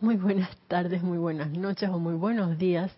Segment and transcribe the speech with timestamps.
[0.00, 2.90] muy buenas tardes, muy buenas noches o muy buenos días,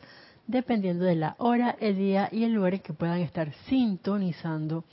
[0.47, 4.85] dependiendo de la hora, el día y el lugar en que puedan estar sintonizando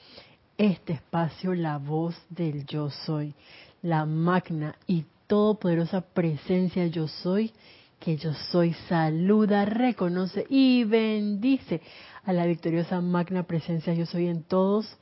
[0.58, 3.34] este espacio, la voz del yo soy,
[3.82, 7.52] la magna y todopoderosa presencia yo soy,
[8.00, 11.82] que yo soy, saluda, reconoce y bendice
[12.24, 14.98] a la victoriosa magna presencia yo soy en todos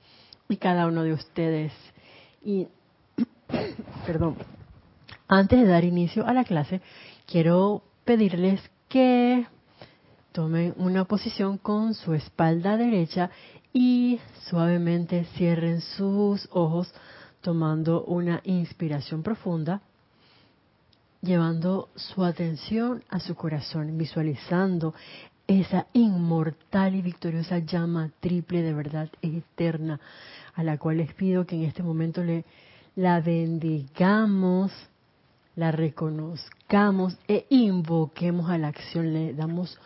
[0.48, 1.72] y cada uno de ustedes.
[2.44, 2.68] Y,
[4.06, 4.36] perdón,
[5.30, 6.82] antes de dar inicio a la clase,
[7.28, 8.60] quiero pedirles
[8.90, 9.46] que
[10.32, 13.30] tomen una posición con su espalda derecha
[13.72, 16.92] y suavemente cierren sus ojos
[17.42, 19.82] tomando una inspiración profunda,
[21.22, 24.96] llevando su atención a su corazón, visualizando
[25.46, 30.00] esa inmortal y victoriosa llama triple de verdad eterna,
[30.56, 32.46] a la cual les pido que en este momento le
[32.96, 34.72] la bendigamos
[35.60, 39.78] la reconozcamos e invoquemos a la acción, le damos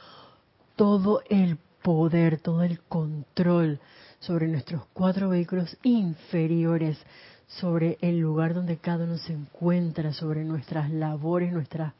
[0.76, 3.80] todo el poder, todo el control
[4.20, 7.00] sobre nuestros cuatro vehículos inferiores,
[7.48, 11.94] sobre el lugar donde cada uno se encuentra, sobre nuestras labores, nuestras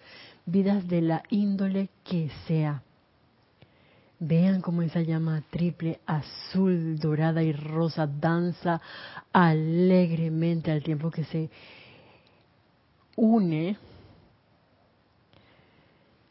[0.46, 2.84] vidas de la índole que sea.
[4.20, 8.80] Vean cómo esa llama triple, azul, dorada y rosa danza
[9.34, 11.50] alegremente al tiempo que se
[13.16, 13.78] une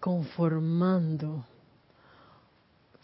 [0.00, 1.44] conformando,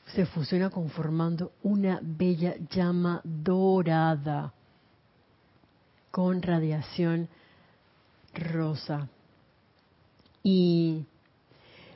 [0.06, 4.52] se fusiona conformando una bella llama dorada
[6.10, 7.28] con radiación
[8.34, 9.08] rosa.
[10.42, 11.04] Y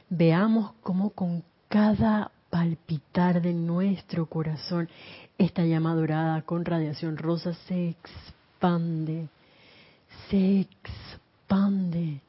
[0.09, 4.89] veamos cómo con cada palpitar de nuestro corazón,
[5.39, 9.29] esta llama dorada con radiación rosa se expande,
[10.31, 11.12] se expande
[11.53, 12.23] expande,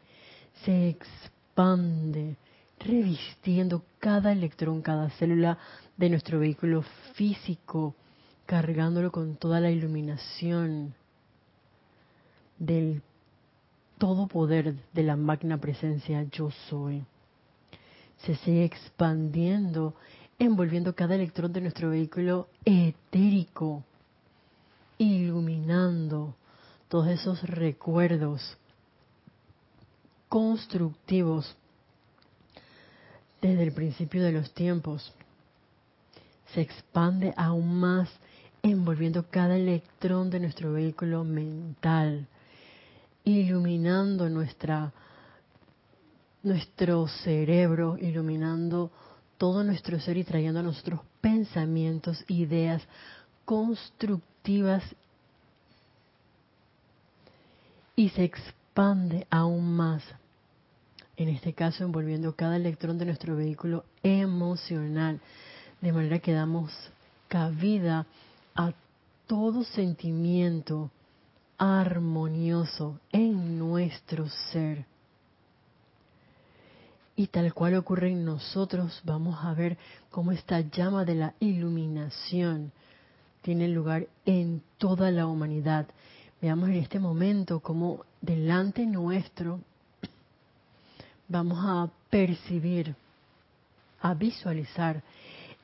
[0.65, 2.35] se expande,
[2.77, 5.57] revistiendo cada electrón, cada célula
[5.95, 7.95] de nuestro vehículo físico,
[8.45, 10.93] cargándolo con toda la iluminación
[12.59, 13.01] del
[13.97, 17.05] todo poder de la magna presencia yo soy.
[18.25, 19.93] Se sigue expandiendo,
[20.37, 23.85] envolviendo cada electrón de nuestro vehículo etérico,
[24.97, 26.35] iluminando
[26.89, 28.57] todos esos recuerdos
[30.33, 31.55] constructivos
[33.39, 35.13] desde el principio de los tiempos.
[36.55, 38.09] Se expande aún más
[38.63, 42.25] envolviendo cada electrón de nuestro vehículo mental,
[43.23, 44.91] iluminando nuestra
[46.41, 48.89] nuestro cerebro, iluminando
[49.37, 52.81] todo nuestro ser y trayendo a nosotros pensamientos, ideas
[53.45, 54.83] constructivas
[57.95, 60.03] y se expande aún más
[61.17, 65.19] en este caso envolviendo cada electrón de nuestro vehículo emocional,
[65.81, 66.71] de manera que damos
[67.27, 68.05] cabida
[68.55, 68.73] a
[69.27, 70.89] todo sentimiento
[71.57, 74.85] armonioso en nuestro ser.
[77.15, 79.77] Y tal cual ocurre en nosotros, vamos a ver
[80.09, 82.71] cómo esta llama de la iluminación
[83.43, 85.85] tiene lugar en toda la humanidad.
[86.41, 89.59] Veamos en este momento cómo delante nuestro
[91.33, 92.95] vamos a percibir,
[94.01, 95.01] a visualizar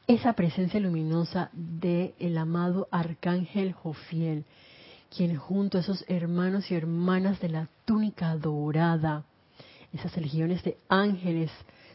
[0.07, 4.45] esa presencia luminosa del el amado arcángel Jofiel,
[5.15, 9.25] quien junto a esos hermanos y hermanas de la túnica dorada,
[9.93, 11.51] esas legiones de ángeles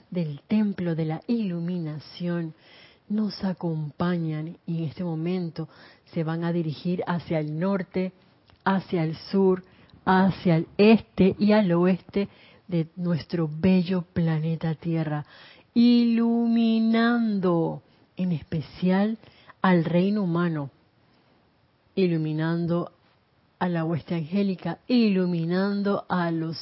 [0.09, 2.55] del templo de la iluminación,
[3.09, 5.69] nos acompañan y en este momento
[6.13, 8.13] se van a dirigir hacia el norte,
[8.65, 9.65] hacia el sur,
[10.05, 12.29] hacia el este y al oeste
[12.69, 15.27] de nuestro bello planeta Tierra,
[15.75, 17.03] iluminando
[18.17, 19.19] en especial
[19.61, 20.71] al reino humano,
[21.95, 22.93] iluminando
[23.59, 26.57] a la hueste angélica, iluminando a los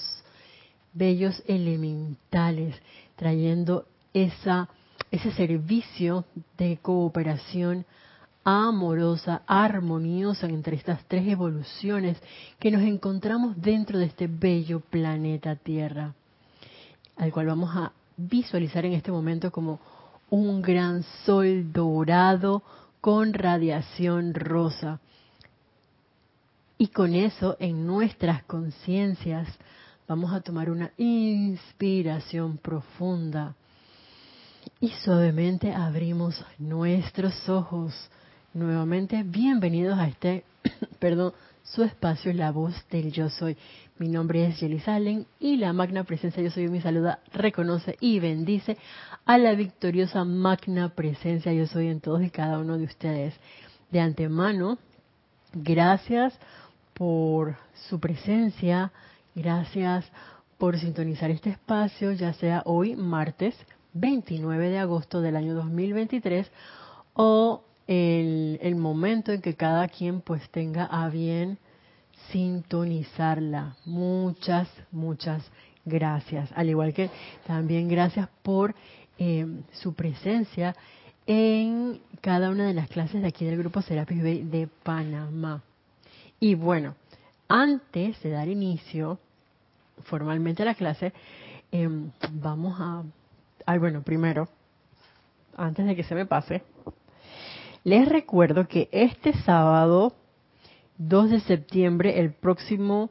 [0.92, 2.74] bellos elementales,
[3.16, 4.68] trayendo esa,
[5.10, 6.24] ese servicio
[6.58, 7.86] de cooperación
[8.44, 12.18] amorosa, armoniosa entre estas tres evoluciones
[12.58, 16.14] que nos encontramos dentro de este bello planeta Tierra,
[17.16, 19.80] al cual vamos a visualizar en este momento como
[20.30, 22.62] un gran sol dorado
[23.00, 25.00] con radiación rosa.
[26.78, 29.48] Y con eso en nuestras conciencias
[30.08, 33.54] vamos a tomar una inspiración profunda
[34.80, 37.94] y suavemente abrimos nuestros ojos
[38.54, 40.44] Nuevamente, bienvenidos a este,
[40.98, 41.32] perdón,
[41.62, 43.56] su espacio La Voz del Yo Soy.
[43.96, 48.20] Mi nombre es Jelly Salen y la magna presencia Yo Soy mi saluda, reconoce y
[48.20, 48.76] bendice
[49.24, 53.34] a la victoriosa magna presencia Yo Soy en todos y cada uno de ustedes.
[53.90, 54.76] De antemano,
[55.54, 56.38] gracias
[56.92, 57.56] por
[57.88, 58.92] su presencia,
[59.34, 60.04] gracias
[60.58, 63.56] por sintonizar este espacio, ya sea hoy martes
[63.94, 66.52] 29 de agosto del año 2023
[67.14, 71.58] o el, el momento en que cada quien pues tenga a bien
[72.30, 73.76] sintonizarla.
[73.84, 75.42] Muchas, muchas
[75.84, 76.50] gracias.
[76.54, 77.10] Al igual que
[77.46, 78.74] también gracias por
[79.18, 80.74] eh, su presencia
[81.26, 85.62] en cada una de las clases de aquí del grupo Serapis Bay de Panamá.
[86.40, 86.96] Y bueno,
[87.48, 89.18] antes de dar inicio
[90.04, 91.12] formalmente a la clase,
[91.70, 93.04] em, vamos a...
[93.66, 94.48] Ay, bueno, primero,
[95.56, 96.62] antes de que se me pase,
[97.84, 100.14] les recuerdo que este sábado
[100.98, 103.10] 2 de septiembre, el próximo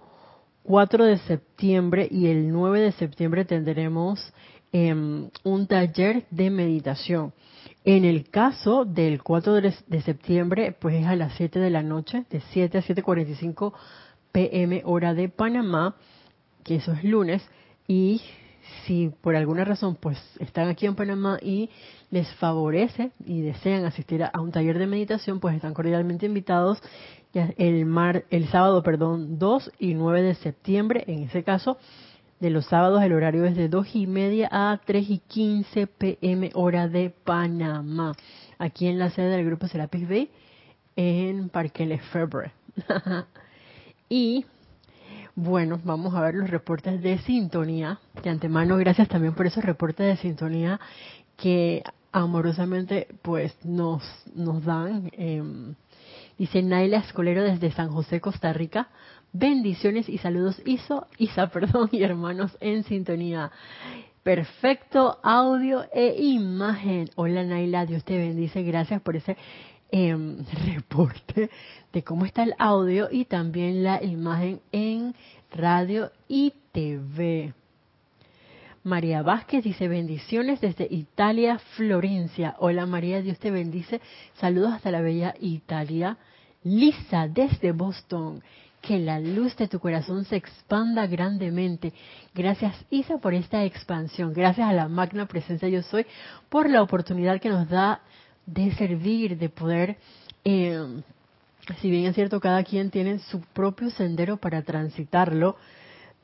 [0.63, 4.33] 4 de septiembre y el 9 de septiembre tendremos
[4.71, 7.33] em, un taller de meditación.
[7.83, 12.25] En el caso del 4 de, septiembre, pues es a las 7 de la noche,
[12.29, 13.73] de 7 a 7.45
[14.31, 15.95] pm hora de Panamá,
[16.63, 17.43] que eso es lunes,
[17.87, 18.21] y
[18.85, 21.69] si por alguna razón pues están aquí en Panamá y
[22.09, 26.81] les favorece y desean asistir a un taller de meditación, pues están cordialmente invitados
[27.33, 31.77] el mar el sábado, perdón, 2 y 9 de septiembre, en ese caso
[32.39, 36.51] de los sábados el horario es de 2 y media a 3 y 15 pm
[36.55, 38.13] hora de Panamá,
[38.57, 40.29] aquí en la sede del grupo Serapis Bay
[40.95, 42.51] en Parque Lefebvre.
[44.09, 44.45] y
[45.35, 47.99] bueno, vamos a ver los reportes de sintonía.
[48.21, 50.79] De antemano, gracias también por esos reportes de sintonía
[51.37, 54.03] que amorosamente pues nos,
[54.35, 55.09] nos dan.
[55.13, 55.41] Eh,
[56.37, 58.89] dice Naila Escolero desde San José, Costa Rica.
[59.33, 63.51] Bendiciones y saludos Iso, Isa, perdón, y hermanos en sintonía.
[64.23, 67.09] Perfecto audio e imagen.
[67.15, 68.61] Hola Naila, Dios te bendice.
[68.61, 69.35] Gracias por ese
[69.91, 70.15] eh,
[70.65, 71.49] reporte
[71.91, 75.13] de cómo está el audio y también la imagen en
[75.51, 77.53] radio y TV.
[78.83, 82.55] María Vázquez dice bendiciones desde Italia, Florencia.
[82.57, 84.01] Hola María, Dios te bendice.
[84.39, 86.17] Saludos hasta la bella Italia.
[86.63, 88.41] Lisa desde Boston.
[88.81, 91.93] Que la luz de tu corazón se expanda grandemente.
[92.33, 94.33] Gracias Isa por esta expansión.
[94.33, 96.07] Gracias a la magna presencia yo soy
[96.49, 98.01] por la oportunidad que nos da
[98.45, 99.97] de servir, de poder,
[100.43, 101.01] eh,
[101.79, 105.55] si bien es cierto, cada quien tiene su propio sendero para transitarlo,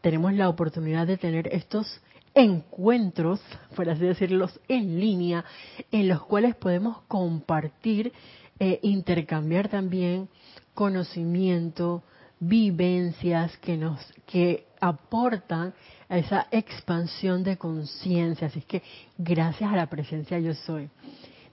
[0.02, 2.02] tenemos la oportunidad de tener estos
[2.34, 3.42] encuentros,
[3.76, 5.44] por así decirlo, en línea,
[5.92, 8.14] en los cuales podemos compartir,
[8.60, 10.30] e intercambiar también
[10.74, 12.04] conocimiento,
[12.40, 15.74] vivencias que nos que aportan
[16.10, 18.48] a esa expansión de conciencia.
[18.48, 18.84] Así que
[19.18, 20.90] gracias a la presencia yo soy.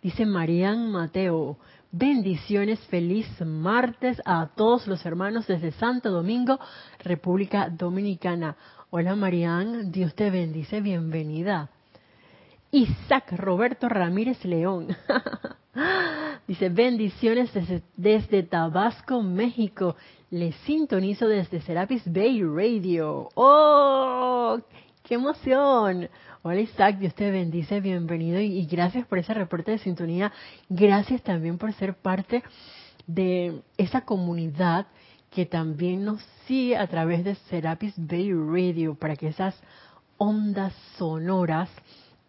[0.04, 1.56] Dice Marían Mateo,
[1.90, 6.60] bendiciones, feliz martes a todos los hermanos desde Santo Domingo,
[6.98, 8.54] República Dominicana.
[8.90, 11.70] Hola Marían, Dios te bendice, bienvenida.
[12.70, 14.94] Isaac Roberto Ramírez León.
[16.46, 19.96] Dice, bendiciones desde, desde, Tabasco, México.
[20.28, 23.30] Le sintonizo desde Serapis Bay Radio.
[23.36, 24.58] ¡Oh!
[25.02, 26.10] ¡Qué emoción!
[26.46, 30.30] Hola Isaac, Dios te bendice, bienvenido y, gracias por ese reporte de sintonía.
[30.68, 32.42] Gracias también por ser parte
[33.06, 34.86] de esa comunidad
[35.30, 39.58] que también nos sigue a través de Serapis Bay Radio para que esas
[40.18, 41.70] ondas sonoras,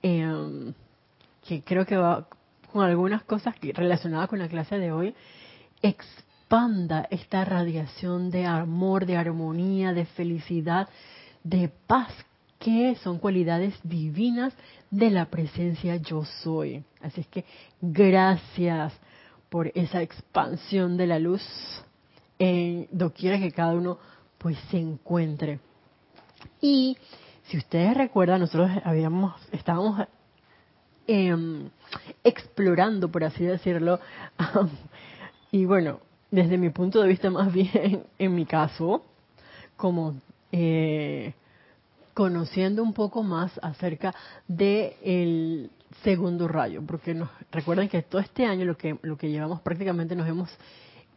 [0.02, 0.74] em,
[1.46, 2.26] que creo que va
[2.72, 5.14] con algunas cosas relacionadas con la clase de hoy,
[5.82, 10.88] expanda esta radiación de amor, de armonía, de felicidad,
[11.44, 12.14] de paz
[12.66, 14.52] que son cualidades divinas
[14.90, 16.84] de la presencia yo soy.
[17.00, 17.46] Así es que
[17.80, 18.92] gracias
[19.50, 21.44] por esa expansión de la luz
[22.40, 24.00] en doquiera que cada uno
[24.40, 25.60] pues se encuentre.
[26.60, 26.98] Y
[27.44, 30.08] si ustedes recuerdan, nosotros habíamos, estábamos
[31.06, 31.70] em,
[32.24, 34.00] explorando, por así decirlo,
[35.52, 36.00] y bueno,
[36.32, 39.06] desde mi punto de vista más bien, en mi caso,
[39.78, 40.16] como
[40.52, 41.36] eh,
[42.16, 44.16] conociendo un poco más acerca
[44.48, 45.70] del
[46.02, 50.16] segundo rayo, porque nos, recuerden que todo este año lo que, lo que llevamos prácticamente
[50.16, 50.50] nos hemos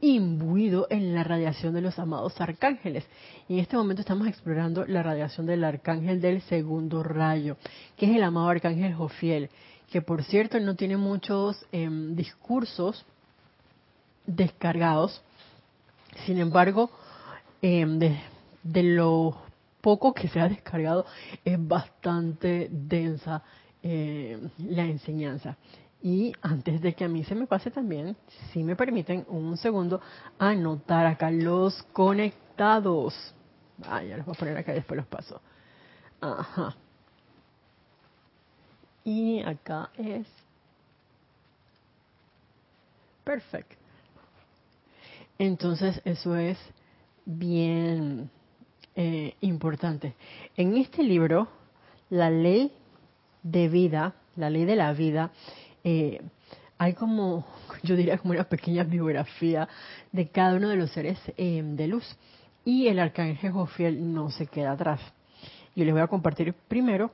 [0.00, 3.04] imbuido en la radiación de los amados arcángeles.
[3.48, 7.56] Y en este momento estamos explorando la radiación del arcángel del segundo rayo,
[7.96, 9.50] que es el amado arcángel Jofiel,
[9.90, 13.06] que por cierto no tiene muchos em, discursos
[14.26, 15.22] descargados,
[16.26, 16.90] sin embargo,
[17.62, 18.18] em, de,
[18.64, 19.47] de, lo
[19.88, 21.07] poco que se ha descargado,
[21.42, 23.42] es bastante densa
[23.83, 25.57] eh, la enseñanza.
[26.02, 28.14] Y antes de que a mí se me pase también,
[28.52, 30.02] si me permiten un segundo,
[30.38, 33.14] anotar acá los conectados.
[33.83, 35.40] Ah, ya los voy a poner acá y después los paso.
[36.21, 36.76] Ajá.
[39.04, 40.26] Y acá es.
[43.25, 43.76] Perfecto.
[45.38, 46.59] Entonces eso es
[47.25, 48.30] bien
[49.00, 50.16] eh, importante.
[50.56, 51.46] En este libro,
[52.10, 52.72] la ley
[53.44, 55.30] de vida, la ley de la vida,
[55.84, 56.20] eh,
[56.78, 57.46] hay como,
[57.84, 59.68] yo diría como una pequeña biografía
[60.10, 62.04] de cada uno de los seres eh, de luz.
[62.64, 65.00] Y el arcángel Jofiel no se queda atrás.
[65.76, 67.12] Yo les voy a compartir primero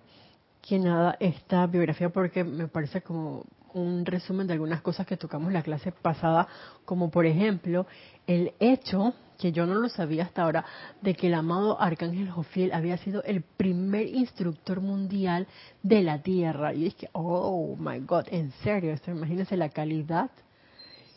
[0.66, 3.44] que nada esta biografía porque me parece como
[3.74, 6.48] un resumen de algunas cosas que tocamos en la clase pasada,
[6.84, 7.86] como por ejemplo
[8.26, 10.64] el hecho, que yo no lo sabía hasta ahora,
[11.02, 15.46] de que el amado Arcángel Jofiel había sido el primer instructor mundial
[15.82, 16.72] de la Tierra.
[16.72, 20.30] Y dije, oh my God, en serio, esto, imagínense la calidad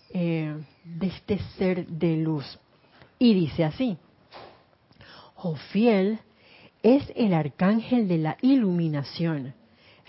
[0.10, 2.60] eh, de este ser de luz.
[3.20, 3.98] Y dice así,
[5.36, 6.20] Jofiel
[6.82, 9.54] es el arcángel de la iluminación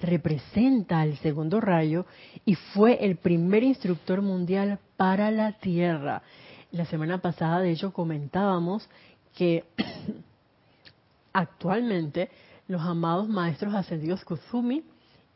[0.01, 2.07] representa al segundo rayo
[2.45, 6.23] y fue el primer instructor mundial para la Tierra.
[6.71, 8.89] La semana pasada, de hecho, comentábamos
[9.35, 9.65] que
[11.33, 12.31] actualmente
[12.67, 14.85] los amados maestros ascendidos Kuzumi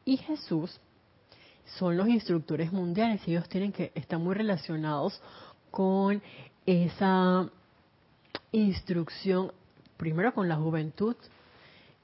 [0.05, 0.81] y Jesús
[1.79, 5.21] son los instructores mundiales y ellos tienen que estar muy relacionados
[5.71, 6.23] con
[6.67, 7.49] esa
[8.53, 9.53] instrucción,
[9.97, 11.17] primero con la juventud,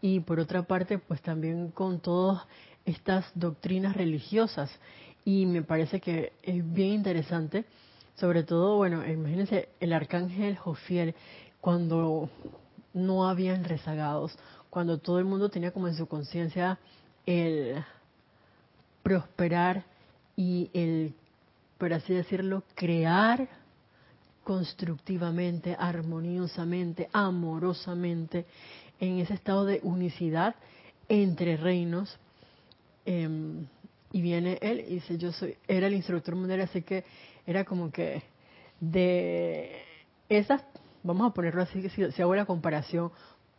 [0.01, 2.43] y por otra parte pues también con todas
[2.85, 4.71] estas doctrinas religiosas.
[5.25, 7.65] Y me parece que es bien interesante
[8.17, 11.15] sobre todo bueno imagínense el arcángel Jofiel
[11.61, 12.29] cuando
[12.93, 14.37] no habían rezagados
[14.71, 16.79] cuando todo el mundo tenía como en su conciencia
[17.27, 17.85] el
[19.03, 19.85] prosperar
[20.37, 21.15] y el
[21.79, 23.49] por así decirlo crear
[24.49, 28.47] constructivamente, armoniosamente, amorosamente,
[29.01, 30.57] en ese estado de unicidad
[31.09, 32.19] entre reinos.
[33.05, 33.67] Em,
[34.13, 37.05] y viene él y dice, yo soy, era el instructor mundial, así que
[37.47, 38.23] era como que
[38.81, 39.83] de
[40.29, 40.63] esas,
[41.03, 43.11] vamos a ponerlo así, que si, hago la comparación,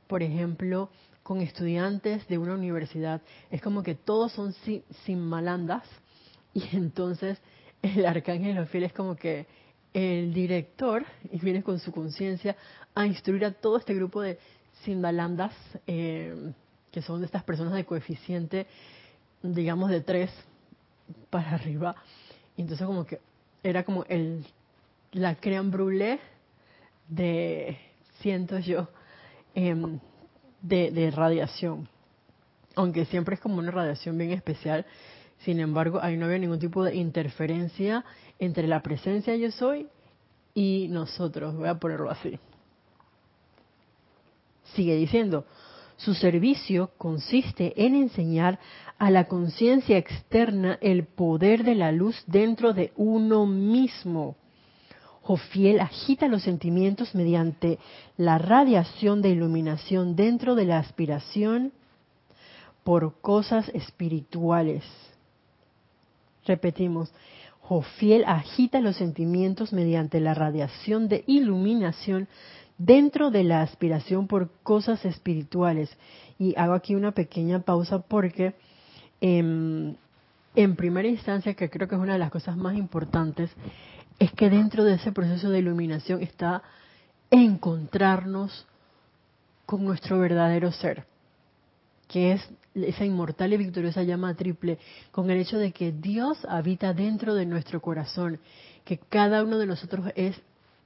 [0.08, 0.90] por ejemplo,
[1.24, 5.84] con estudiantes de una universidad, es como que todos son sin, malandas
[6.54, 7.40] y entonces
[7.82, 9.46] el arcángel Ofiel es como que
[9.94, 12.56] el director y viene con su conciencia
[12.94, 14.38] a instruir a todo este grupo de
[14.84, 15.54] Sindalandas,
[15.88, 16.54] eh,
[16.92, 18.68] que son de estas personas de coeficiente,
[19.44, 20.32] digamos, de 3
[21.30, 21.96] para arriba.
[22.58, 23.20] entonces como que
[23.64, 24.46] era como el
[25.12, 26.20] la creme brûlée
[27.08, 27.78] de,
[28.20, 28.88] siento yo,
[29.56, 31.90] de, de radiación.
[32.76, 34.86] Aunque siempre es como una radiación bien especial.
[35.40, 38.06] Sin embargo, ahí no había ningún tipo de interferencia
[38.38, 39.88] entre la presencia yo soy
[40.54, 41.56] y nosotros.
[41.56, 42.40] Voy a ponerlo así.
[44.76, 45.46] Sigue diciendo,
[45.98, 48.60] su servicio consiste en enseñar
[48.98, 54.36] a la conciencia externa el poder de la luz dentro de uno mismo.
[55.22, 57.80] Jofiel agita los sentimientos mediante
[58.18, 61.74] la radiación de iluminación dentro de la aspiración
[62.84, 64.84] por cosas espirituales.
[66.46, 67.12] Repetimos,
[67.62, 72.28] Jofiel agita los sentimientos mediante la radiación de iluminación
[72.80, 75.96] dentro de la aspiración por cosas espirituales.
[76.40, 78.56] Y hago aquí una pequeña pausa porque
[79.22, 79.96] em,
[80.56, 83.52] en, primera instancia, que creo que es una de las cosas más importantes,
[84.18, 86.64] es que dentro de ese proceso de iluminación está
[87.30, 88.66] encontrarnos
[89.66, 91.06] con nuestro verdadero ser,
[92.08, 94.80] que es esa inmortal y victoriosa llama triple,
[95.12, 98.40] con el hecho de que Dios habita dentro de nuestro corazón,
[98.84, 100.42] que cada uno de nosotros es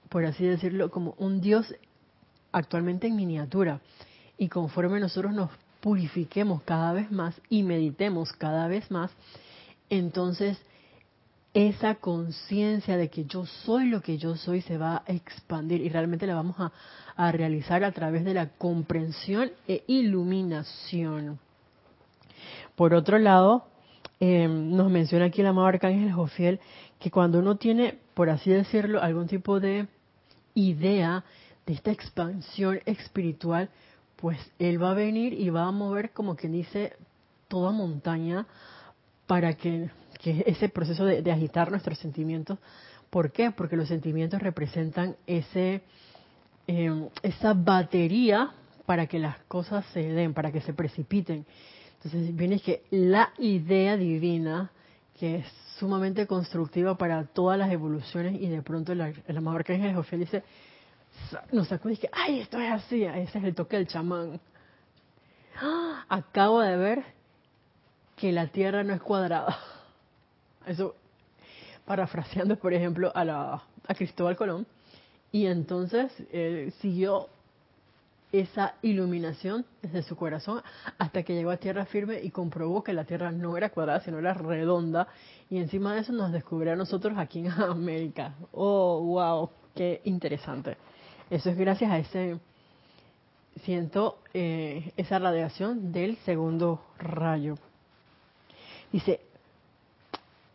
[0.09, 1.73] por así decirlo, como un Dios
[2.51, 3.81] actualmente en miniatura.
[4.37, 5.49] Y conforme nosotros nos
[5.81, 9.11] purifiquemos cada vez más y meditemos cada vez más,
[9.89, 10.57] entonces
[11.53, 15.89] esa conciencia de que yo soy lo que yo soy se va a expandir y
[15.89, 16.71] realmente la vamos a,
[17.31, 21.37] realizar a través de la comprensión e iluminación.
[22.75, 23.67] Por otro lado,
[24.19, 26.59] eh, nos menciona aquí el amado Arcángel Jofiel
[27.03, 29.87] que cuando uno tiene, por así decirlo, algún tipo de
[30.53, 31.25] idea
[31.65, 33.69] de esta expansión espiritual,
[34.15, 36.93] pues Él va a venir y va a mover, como quien dice,
[37.49, 38.47] toda montaña
[39.27, 39.89] para que,
[40.23, 42.57] ese proceso de, agitar nuestros sentimientos.
[43.09, 43.51] ¿Por qué?
[43.51, 45.81] Porque los sentimientos representan ese
[46.67, 48.53] em, esa batería
[48.85, 51.45] para que las cosas se den, para que se precipiten.
[51.95, 54.71] Entonces viene que la idea divina,
[55.19, 59.93] que es sumamente constructiva para todas las evoluciones, y de pronto el, el amado arcángel
[59.93, 60.41] Jofiel dice,
[61.51, 64.39] nos sacude y dice, ay, esto es así, ese es el toque del chamán.
[65.61, 66.05] ¡Ah!
[66.09, 67.03] Acabo de ver
[68.15, 69.59] que la Tierra no es cuadrada.
[70.65, 70.95] Eso,
[71.83, 74.65] parafraseando, por ejemplo, a, la, a Cristóbal Colón.
[75.33, 77.27] Y entonces eh, siguió
[78.33, 80.61] esa iluminación desde su corazón
[80.97, 84.17] hasta que llegó a tierra firme y comprobó que la tierra no era cuadrada, sino
[84.17, 85.07] era redonda.
[85.51, 88.33] Y encima de eso nos descubrió a nosotros aquí en América.
[88.51, 90.77] Oh, wow, qué interesante.
[91.29, 92.39] Eso es gracias a ese,
[93.63, 97.55] siento eh, esa radiación del segundo rayo.
[98.91, 99.21] Dice,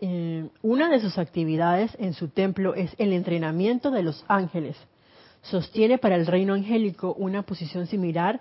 [0.00, 4.76] eh, una de sus actividades en su templo es el entrenamiento de los ángeles
[5.42, 8.40] sostiene para el reino angélico una posición similar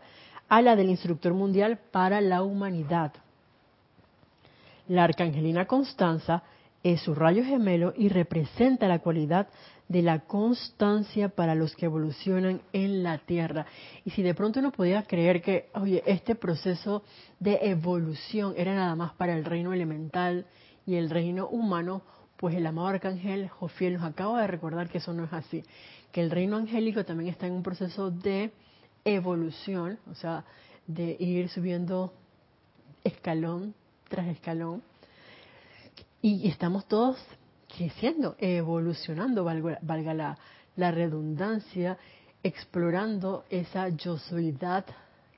[0.49, 3.13] a la del instructor mundial para la humanidad.
[4.87, 6.43] La arcangelina Constanza
[6.83, 9.47] es su rayo gemelo y representa la cualidad
[9.87, 13.65] de la constancia para los que evolucionan en la Tierra.
[14.05, 17.03] Y si de pronto uno podía creer que, oye, este proceso
[17.39, 20.45] de evolución era nada más para el reino elemental
[20.85, 22.01] y el reino humano,
[22.37, 25.63] pues el amado arcángel Jofiel nos acaba de recordar que eso no es así
[26.11, 28.51] que el reino angélico también está en un proceso de
[29.03, 30.43] evolución, o sea,
[30.85, 32.13] de ir subiendo
[33.03, 33.73] escalón
[34.09, 34.81] tras escalón.
[36.21, 37.17] Y estamos todos
[37.75, 40.37] creciendo, evolucionando, valga, la,
[40.75, 41.97] la, redundancia,
[42.43, 44.85] explorando esa yosuidad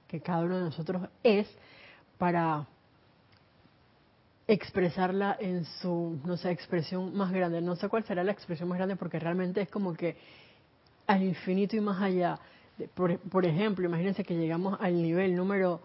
[0.08, 1.48] que cada uno de nosotros es
[2.18, 2.68] para
[4.50, 7.62] expresarla en su, no sé, expresión más grande.
[7.62, 10.18] No sé cuál será la expresión más grande porque realmente es como que
[11.06, 12.40] al infinito y más allá.
[12.96, 15.82] Por, ejemplo, imagínense que llegamos al nivel número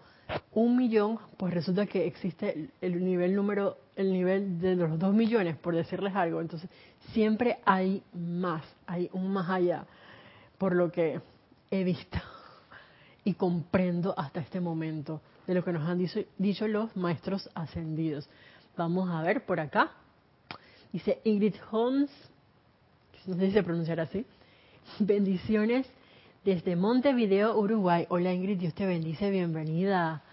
[0.51, 5.55] un millón, pues resulta que existe el nivel número, el nivel de los dos millones,
[5.57, 6.41] por decirles algo.
[6.41, 6.67] Entonces,
[7.13, 9.85] siempre hay más, hay un más allá,
[10.57, 11.21] por lo que
[11.69, 12.17] he visto
[13.23, 18.27] y comprendo hasta este momento de lo que nos han dicho, dicho los maestros ascendidos.
[18.77, 19.91] Vamos a ver por acá.
[20.91, 22.09] Dice Ingrid Holmes,
[23.25, 24.25] no sé si se pronunciará así.
[24.99, 25.87] Bendiciones
[26.43, 28.05] desde Montevideo, Uruguay.
[28.09, 30.23] Hola Ingrid, Dios te bendice, bienvenida.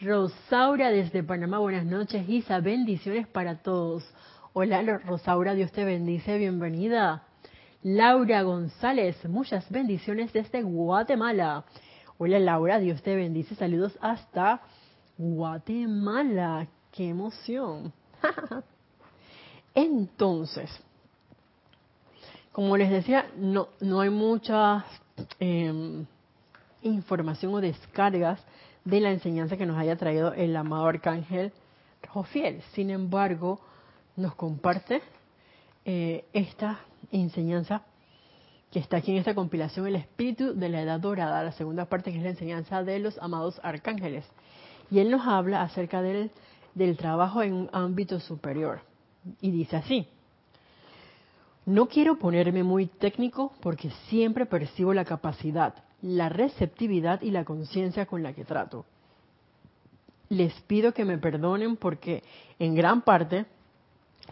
[0.00, 2.26] Rosaura desde Panamá, buenas noches.
[2.28, 4.04] Isa, bendiciones para todos.
[4.54, 7.24] Hola Rosaura, Dios te bendice, bienvenida.
[7.82, 11.64] Laura González, muchas bendiciones desde Guatemala.
[12.16, 14.62] Hola Laura, Dios te bendice, saludos hasta
[15.18, 16.68] Guatemala.
[16.92, 17.92] ¡Qué emoción!
[19.74, 20.70] Entonces,
[22.52, 24.84] como les decía, no, no hay mucha
[25.40, 26.04] em,
[26.82, 28.40] información o descargas
[28.84, 31.52] de la enseñanza que nos haya traído el amado arcángel
[32.08, 32.62] Jofiel.
[32.74, 33.60] Sin embargo,
[34.16, 35.00] nos comparte
[35.84, 37.82] eh, esta enseñanza
[38.70, 42.10] que está aquí en esta compilación, el espíritu de la edad dorada, la segunda parte
[42.10, 44.24] que es la enseñanza de los amados arcángeles.
[44.90, 46.30] Y él nos habla acerca del,
[46.74, 48.80] del trabajo en un ámbito superior.
[49.40, 50.06] Y dice así,
[51.64, 58.06] no quiero ponerme muy técnico porque siempre percibo la capacidad, la receptividad y la conciencia
[58.06, 58.84] con la que trato.
[60.28, 62.24] Les pido que me perdonen porque
[62.58, 63.46] en gran parte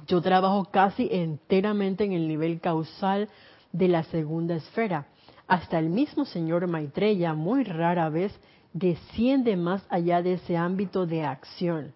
[0.07, 3.29] yo trabajo casi enteramente en el nivel causal
[3.73, 5.07] de la segunda esfera.
[5.47, 8.33] Hasta el mismo señor Maitreya muy rara vez
[8.73, 11.93] desciende más allá de ese ámbito de acción.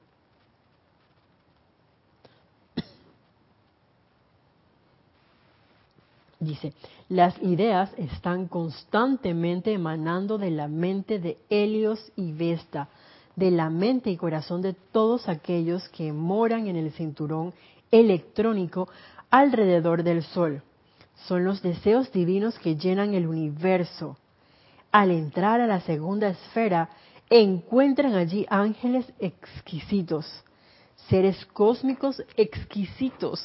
[6.44, 6.74] Dice,
[7.08, 12.88] las ideas están constantemente emanando de la mente de Helios y Vesta,
[13.34, 17.54] de la mente y corazón de todos aquellos que moran en el cinturón
[17.90, 18.88] electrónico
[19.30, 20.62] alrededor del Sol.
[21.26, 24.18] Son los deseos divinos que llenan el universo.
[24.92, 26.90] Al entrar a la segunda esfera,
[27.30, 30.26] encuentran allí ángeles exquisitos,
[31.08, 33.40] seres cósmicos exquisitos,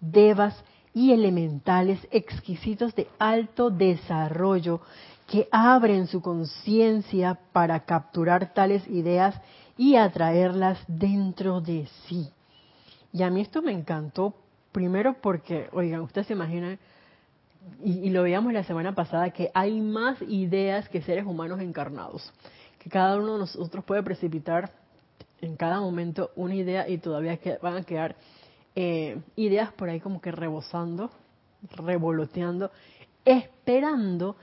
[0.00, 0.54] devas
[0.96, 4.80] y elementales exquisitos de alto desarrollo
[5.26, 9.38] que abren su conciencia para capturar tales ideas
[9.76, 12.30] y atraerlas dentro de sí.
[13.12, 14.32] Y a mí esto me encantó,
[14.72, 16.78] primero porque, oigan, ustedes se imaginan,
[17.84, 22.32] y, y, lo veíamos la semana pasada, que hay más ideas que seres humanos encarnados,
[22.78, 24.72] que cada uno de nosotros puede precipitar
[25.42, 28.16] en cada momento una idea y todavía van a quedar
[28.76, 31.10] eh, ideas por ahí como que rebosando,
[31.72, 32.70] revoloteando,
[33.24, 34.36] esperando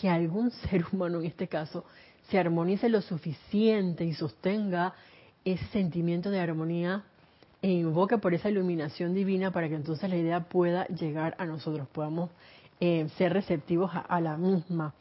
[0.00, 1.84] que algún ser humano en este caso
[2.30, 4.94] se armonice lo suficiente y sostenga
[5.44, 7.04] ese sentimiento de armonía
[7.62, 11.88] e invoque por esa iluminación divina para que entonces la idea pueda llegar a nosotros,
[11.88, 12.30] podamos
[12.80, 14.94] eh, ser receptivos a, la misma.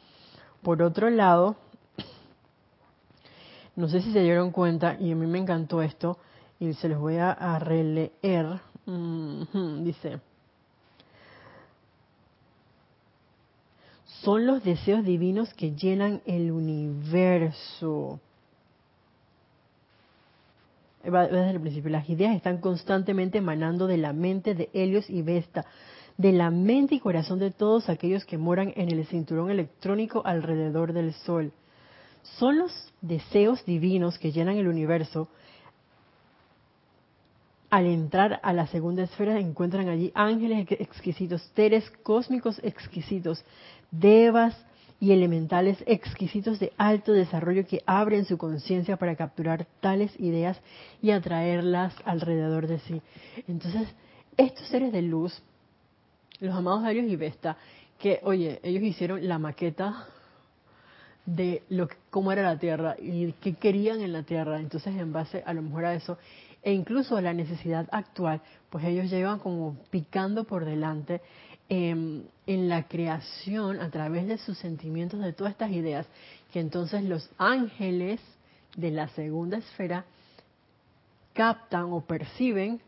[0.62, 1.56] Por otro lado,
[3.76, 6.18] no sé si se dieron cuenta, y a mí me encantó esto,
[6.60, 8.60] y se los voy a, releer.
[9.84, 10.20] Dice,
[14.22, 18.20] son los deseos divinos que llenan el universo.
[21.06, 21.90] Va desde el principio.
[21.90, 25.66] Las ideas están constantemente emanando de la mente de Helios y Vesta,
[26.18, 30.92] de la mente y corazón de todos aquellos que moran en el cinturón electrónico alrededor
[30.92, 31.54] del Sol.
[32.38, 35.30] Son los deseos divinos que llenan el universo.
[37.70, 43.44] Al entrar a la segunda esfera encuentran allí ángeles exquisitos, seres cósmicos exquisitos,
[43.92, 44.58] devas
[45.00, 50.60] y elementales exquisitos de alto desarrollo que abren su conciencia para capturar tales ideas
[51.02, 53.02] y atraerlas alrededor de sí.
[53.48, 53.88] Entonces,
[54.36, 55.42] estos seres de luz,
[56.40, 57.56] los amados Arios y Vesta,
[58.00, 60.08] que, oye, ellos hicieron la maqueta
[61.26, 64.60] de lo que, cómo era la Tierra y qué querían en la Tierra.
[64.60, 66.18] Entonces, en base a lo mejor a eso,
[66.62, 71.22] e incluso la necesidad actual, pues ellos llevan como picando por delante
[71.72, 76.08] Em, en la creación a través de sus sentimientos, de todas estas ideas,
[76.52, 78.20] que entonces los ángeles
[78.76, 80.04] de la segunda esfera
[81.34, 82.82] captan o perciben,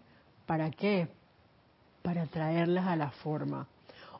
[0.47, 1.09] ¿para qué?
[2.01, 3.67] Para traerlas a la forma.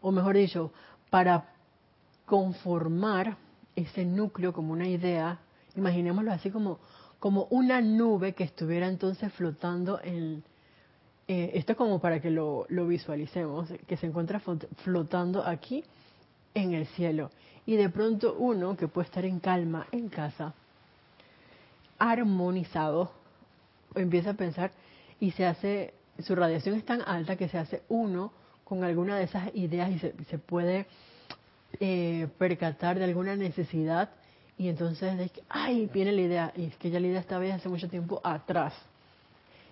[0.02, 0.72] O mejor dicho,
[1.10, 1.50] para
[2.28, 3.38] conformar
[3.76, 5.40] ese núcleo como una idea,
[5.76, 6.80] imaginémoslo así como,
[7.20, 10.44] como una nube que estuviera entonces flotando en,
[11.34, 14.42] eh, esto es como para que lo, visualicemos, que se encuentra
[14.84, 15.82] flotando aquí
[16.54, 17.32] en el cielo.
[17.66, 20.54] Y de pronto uno que puede estar en calma en casa,
[22.00, 23.14] armonizado,
[23.96, 24.72] empieza a pensar
[25.22, 28.34] y se hace, su radiación es tan alta que se hace uno
[28.66, 30.86] con alguna de esas ideas y se, puede
[31.80, 34.10] eh, percatar de alguna necesidad
[34.62, 37.90] y entonces, ay, viene la idea, y es que ya la idea estaba hace mucho
[37.90, 38.76] tiempo atrás.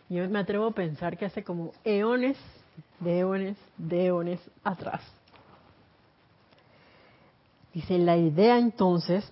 [0.10, 2.38] Yo me atrevo a pensar que hace como eones,
[3.00, 5.02] de eones, de eones atrás.
[7.72, 9.32] Dice, la idea entonces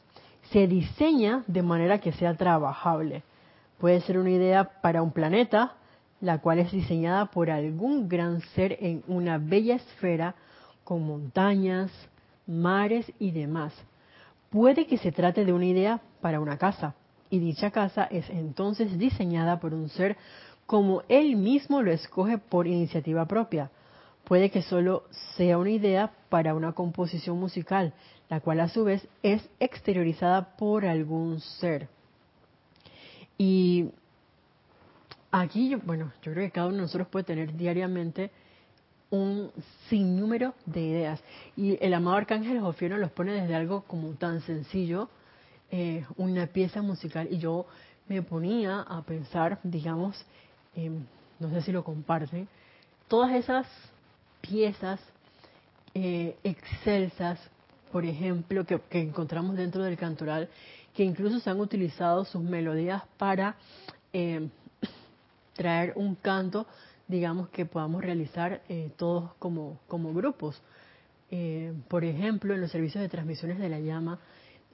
[0.51, 3.23] se diseña de manera que sea trabajable.
[3.79, 5.73] Puede ser una idea para un planeta,
[6.21, 10.35] la cual es diseñada por algún gran ser en una bella esfera
[10.83, 11.91] con montañas,
[12.45, 13.73] mares y demás.
[14.49, 16.95] Puede que se trate de una idea para una casa,
[17.29, 20.17] y dicha casa es entonces diseñada por un ser
[20.65, 23.71] como él mismo lo escoge por iniciativa propia.
[24.25, 25.03] Puede que solo
[25.35, 27.93] sea una idea para una composición musical,
[28.29, 31.87] la cual a su vez es exteriorizada por algún ser.
[33.37, 33.89] Y
[35.31, 38.31] aquí, bueno, yo creo que cada uno de nosotros puede tener diariamente
[39.09, 39.51] un
[39.89, 41.23] sinnúmero de ideas.
[41.55, 45.09] Y el amado Arcángel Jofiel nos los pone desde algo como tan sencillo,
[45.71, 47.27] eh, una pieza musical.
[47.31, 47.65] Y yo
[48.07, 50.25] me ponía a pensar, digamos,
[50.77, 51.03] Em,
[51.39, 52.47] no sé si lo comparten,
[53.07, 53.65] todas esas
[54.41, 54.99] piezas
[55.95, 57.39] eh, excelsas,
[57.91, 60.49] por ejemplo, que, encontramos dentro del cantoral,
[60.93, 63.55] que incluso se han utilizado sus melodías para
[64.13, 64.51] em,
[65.55, 66.67] traer un canto,
[67.07, 70.61] digamos, que podamos realizar eh, todos como, como grupos.
[71.31, 74.19] Eh, por ejemplo, en los servicios de transmisiones de la llama,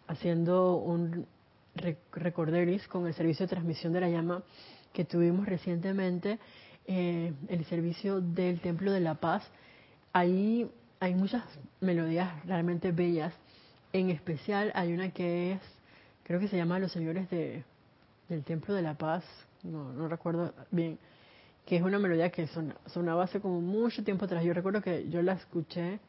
[0.07, 1.25] haciendo un
[1.75, 4.43] recorderis con el servicio de transmisión de la llama,
[4.91, 6.39] que tuvimos recientemente,
[6.85, 9.43] eh, el servicio del Templo de la Paz,
[10.11, 10.69] ahí
[10.99, 11.43] hay muchas
[11.81, 13.33] melodías realmente bellas.
[13.91, 15.61] En especial hay una que es,
[16.23, 17.63] creo que se llama Los Señores de,
[18.29, 19.23] del Templo de la Paz,
[19.63, 20.99] no, no recuerdo bien,
[21.65, 22.47] que es una melodía que
[22.87, 24.43] sonaba hace como mucho tiempo atrás.
[24.43, 25.99] Yo recuerdo que yo la escuché,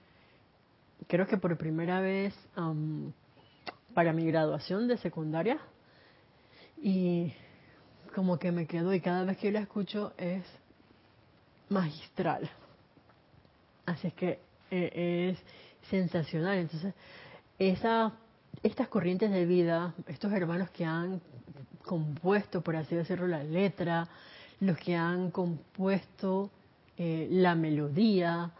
[1.07, 2.35] creo que por primera vez
[3.95, 5.59] para mi graduación de secundaria.
[6.83, 7.33] Y
[8.15, 10.45] como que me quedo y cada vez que yo la escucho es
[11.69, 12.51] magistral.
[13.87, 14.41] Así es que
[14.71, 16.59] eh, es sensacional.
[16.59, 16.95] Entonces,
[17.59, 18.13] esa,
[18.63, 21.21] estas corrientes de vida, estos hermanos que han
[21.85, 24.09] compuesto, por así decirlo, la letra,
[24.61, 26.51] los que han compuesto
[26.97, 28.51] eh, la melodía,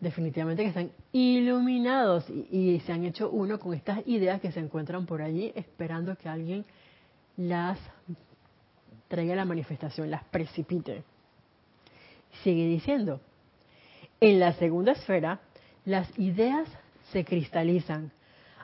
[0.00, 4.60] definitivamente que están iluminados y, y, se han hecho uno con estas ideas que se
[4.60, 6.64] encuentran por allí esperando que alguien
[7.36, 7.78] las
[9.08, 11.02] traiga la manifestación, las precipite.
[12.42, 13.20] Sigue diciendo,
[14.20, 15.40] en la segunda esfera,
[15.84, 16.68] las ideas
[17.12, 18.12] se cristalizan,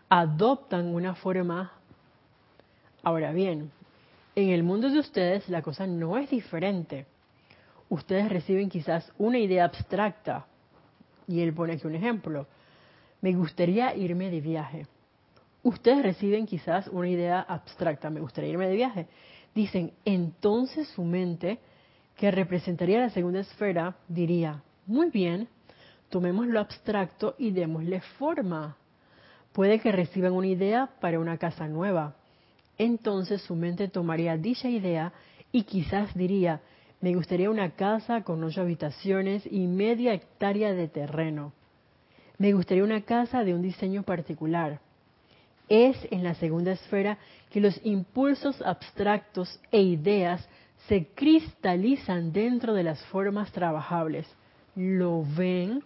[0.08, 1.72] adoptan una forma.
[3.02, 3.70] Ahora bien,
[4.36, 7.06] en el mundo de ustedes la cosa no es diferente.
[7.88, 10.46] Ustedes reciben quizás una idea abstracta.
[11.26, 12.46] Y él pone aquí un ejemplo.
[13.20, 14.86] Me gustaría irme de viaje.
[15.62, 18.10] Ustedes reciben quizás una idea abstracta.
[18.10, 19.06] Me gustaría irme de viaje.
[19.54, 21.58] Dicen, entonces su mente,
[22.16, 25.48] que representaría la segunda esfera, diría, muy bien,
[26.10, 28.76] tomemos lo abstracto y démosle forma.
[29.52, 32.16] Puede que reciban una idea para una casa nueva.
[32.78, 35.12] Entonces su mente tomaría dicha idea
[35.52, 36.60] y quizás diría,
[37.00, 41.52] me gustaría una casa con ocho habitaciones y media hectárea de terreno.
[42.38, 44.80] Me gustaría una casa de un diseño particular.
[45.68, 47.18] Es en la segunda esfera
[47.50, 50.46] que los impulsos abstractos e ideas
[50.88, 54.26] se cristalizan dentro de las formas trabajables.
[54.74, 55.82] ¿Lo ven?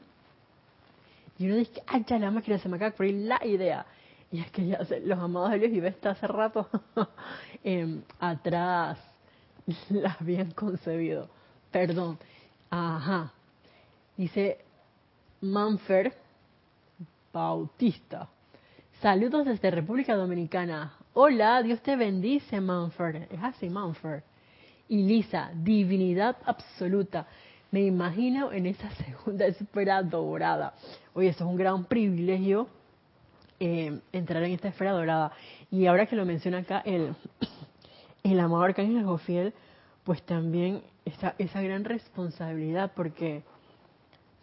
[1.38, 3.87] Y uno dice, ay, la máquina se me acaba de la idea.
[4.33, 6.69] Y es que ya los amados de Dios y está hace rato
[7.64, 8.99] em, atrás
[9.91, 11.29] la habían concebido.
[11.71, 12.19] Perdón.
[12.71, 13.33] Ajá.
[14.17, 14.59] Dice
[15.41, 16.14] Manfer
[17.33, 18.29] Bautista.
[19.01, 20.95] Saludos desde República Dominicana.
[21.14, 23.29] Hola, Dios te bendice, Manfer.
[23.31, 24.25] Es así, Manfer.
[24.88, 27.27] Y Lisa, divinidad absoluta.
[27.71, 30.75] Me imagino en esa segunda esfera dorada.
[31.14, 32.67] Oye, eso es un gran privilegio
[33.61, 35.33] eh, entrar en esta esfera dorada.
[35.71, 37.14] Y ahora que lo menciona acá el,
[38.23, 39.53] el amado Arcángel Jofiel,
[40.05, 43.42] pues también está esa gran responsabilidad, porque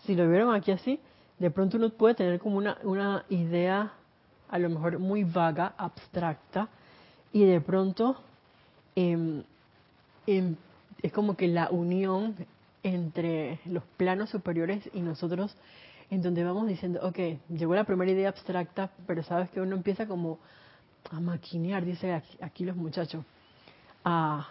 [0.06, 1.00] si lo vieron aquí así,
[1.40, 3.94] de pronto uno puede tener como una, una idea
[4.50, 6.70] a lo mejor muy vaga, abstracta,
[7.34, 8.16] y de pronto
[8.96, 9.44] em,
[10.28, 10.56] em,
[11.02, 12.36] es como que la unión
[12.84, 15.56] entre los planos superiores y nosotros
[16.10, 17.18] en donde vamos diciendo, ok,
[17.50, 20.40] llegó la primera idea abstracta, pero sabes que uno empieza como
[21.12, 23.24] a maquinear, dice aquí, los muchachos,
[24.04, 24.48] a,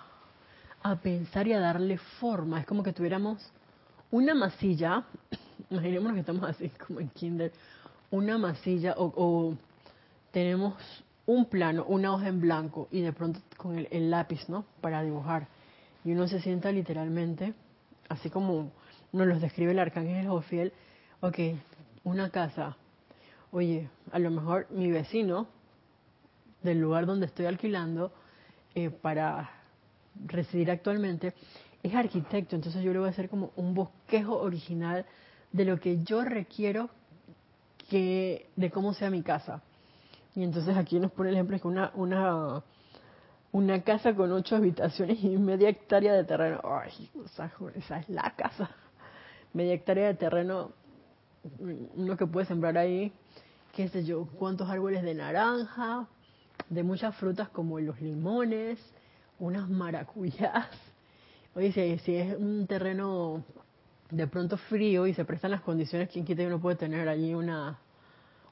[0.82, 2.60] a pensar y a darle forma.
[2.60, 3.38] Es como que tuviéramos
[4.10, 5.04] una masilla,
[5.70, 7.52] imaginémonos que estamos así como en kinder,
[8.10, 9.54] una masilla o,
[10.30, 10.74] tenemos
[11.26, 14.64] un plano, una hoja en blanco y de pronto con el, el, lápiz, ¿no?
[14.80, 15.46] Para dibujar.
[16.04, 17.54] Y uno se sienta literalmente,
[18.08, 18.72] así como
[19.12, 20.72] nos los describe el arcángel Jofiel,
[21.20, 21.38] ok,
[22.04, 22.76] una casa.
[23.50, 25.46] Oye, a lo mejor mi vecino
[26.62, 28.12] del lugar donde estoy alquilando
[28.74, 29.50] eh, para
[30.26, 31.34] residir actualmente
[31.82, 35.04] es arquitecto, entonces yo le voy a hacer como un bosquejo original
[35.52, 36.88] de lo que yo requiero
[37.90, 39.62] que de cómo sea mi casa.
[40.34, 42.62] Y entonces aquí nos pone el ejemplo que una una
[43.52, 46.60] una casa con ocho habitaciones y media hectárea de terreno.
[46.64, 47.08] Ay,
[47.76, 48.70] esa es la casa.
[49.52, 50.72] Media hectárea de terreno
[51.96, 53.12] uno que puede sembrar ahí,
[53.72, 56.06] qué sé yo, cuántos árboles de naranja,
[56.68, 58.78] de muchas frutas como los limones,
[59.38, 60.68] unas maracuyás.
[61.54, 63.44] Oye, si, si es un terreno
[64.10, 67.78] de pronto frío y se prestan las condiciones, quien quita uno puede tener allí una,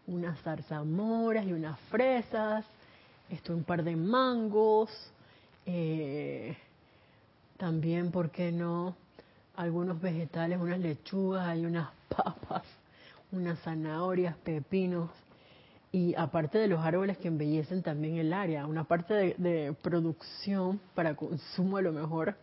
[0.07, 2.64] unas zarzamoras y unas fresas,
[3.31, 4.90] esto un par de mangos,
[5.66, 6.57] eh,
[7.57, 8.96] también, ¿por qué no?
[9.57, 12.64] Algunos vegetales, unas lechugas, hay unas papas,
[13.33, 15.11] unas zanahorias, pepinos
[15.90, 21.14] y aparte de los árboles que embellecen también el área, una parte de, producción para
[21.14, 22.37] consumo a lo mejor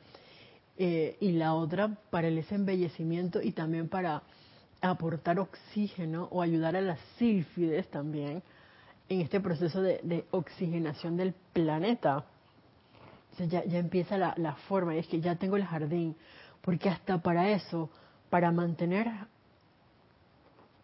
[0.78, 4.22] eh, y la otra para ese embellecimiento y también para
[4.82, 8.44] aportar oxígeno o ayudar a las sílfides también
[9.10, 12.26] en este proceso de, oxigenación del planeta.
[13.40, 16.16] ya, ya, empieza la, la forma, y es que ya tengo el jardín,
[16.62, 17.90] porque hasta para eso,
[18.30, 19.08] para mantener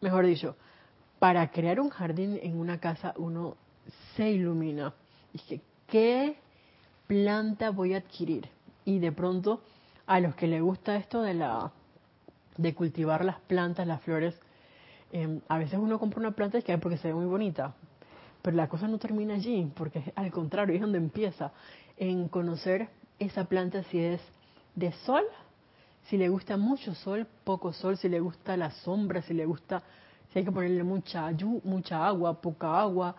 [0.01, 0.55] mejor dicho,
[1.19, 3.55] para crear un jardín en una casa uno
[4.15, 4.93] se ilumina.
[5.33, 6.37] Dije, ¿qué
[7.07, 8.49] planta voy a adquirir?
[8.85, 9.61] Y de pronto,
[10.05, 11.71] a los que les gusta esto de la
[12.57, 14.33] de cultivar las plantas, las flores,
[15.11, 17.73] em, a veces uno compra una planta y es porque se ve muy bonita,
[18.41, 21.51] pero la cosa no termina allí, porque al contrario, es donde empieza
[21.97, 24.21] en conocer esa planta si es
[24.75, 25.23] de sol
[26.09, 29.81] si le gusta mucho sol, poco sol, si le gusta la sombra, si le gusta,
[30.31, 31.31] si hay que ponerle mucha,
[31.63, 33.15] mucha agua, poca agua.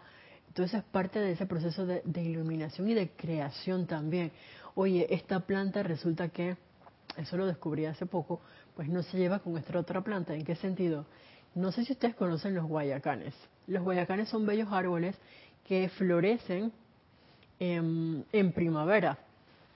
[0.49, 4.31] Entonces es parte de ese proceso de, iluminación y de creación también.
[4.75, 6.57] Oye, esta planta resulta que,
[7.16, 8.40] eso lo descubrí hace poco,
[8.77, 10.35] pues no se lleva con esta otra planta.
[10.35, 11.07] ¿En qué sentido?
[11.55, 13.35] No sé si ustedes conocen los guayacanes.
[13.66, 15.16] Los guayacanes son bellos árboles
[15.66, 16.72] que florecen
[17.59, 19.18] en, en primavera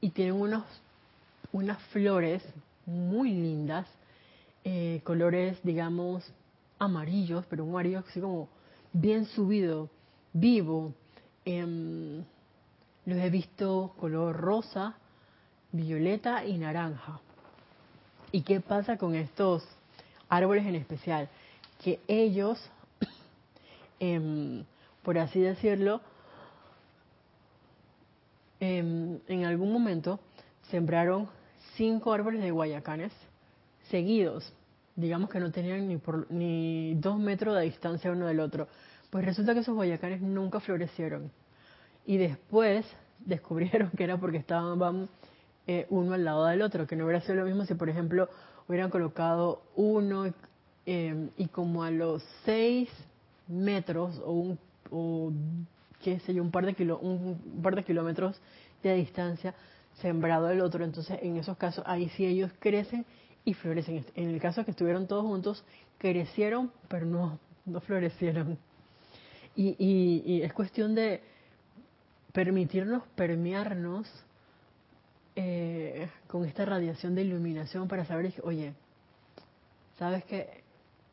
[0.00, 0.64] y tienen unos,
[1.52, 2.42] unas flores
[2.86, 3.86] muy lindas,
[4.64, 6.32] eh, colores, digamos,
[6.78, 8.48] amarillos, pero un amarillo así como
[8.92, 9.88] bien subido,
[10.32, 10.94] vivo.
[11.44, 12.24] Em,
[13.06, 14.94] los he visto color rosa,
[15.72, 17.20] violeta y naranja.
[18.32, 19.64] ¿Y qué pasa con estos
[20.28, 21.28] árboles en especial?
[21.82, 22.58] Que ellos,
[24.00, 24.64] em,
[25.02, 26.00] por así decirlo,
[28.60, 30.20] em, en algún momento
[30.70, 31.28] sembraron
[31.80, 33.10] cinco árboles de guayacanes
[33.90, 34.52] seguidos.
[34.96, 38.68] Digamos que no tenían ni, por, ni dos metros de distancia uno del otro.
[39.08, 41.32] Pues resulta que esos guayacanes nunca florecieron.
[42.04, 42.84] Y después
[43.24, 45.08] descubrieron que era porque estaban
[45.66, 48.28] eh, uno al lado del otro, que no hubiera sido lo mismo si, por ejemplo,
[48.68, 50.26] hubieran colocado uno
[50.84, 52.90] eh, y como a los seis
[53.48, 54.58] metros o un,
[54.90, 55.32] o,
[56.02, 58.38] qué sé yo, un par de, kilo, un, par de kilómetros
[58.82, 59.54] de distancia
[60.00, 63.04] sembrado el otro, entonces en esos casos ahí sí ellos crecen
[63.44, 64.04] y florecen.
[64.14, 65.64] En el caso que estuvieron todos juntos,
[65.98, 68.58] crecieron, pero no, no florecieron.
[69.56, 71.22] Y, y, y es cuestión de
[72.32, 74.08] permitirnos permearnos
[75.36, 78.74] eh, con esta radiación de iluminación para saber, oye,
[79.98, 80.60] ¿sabes que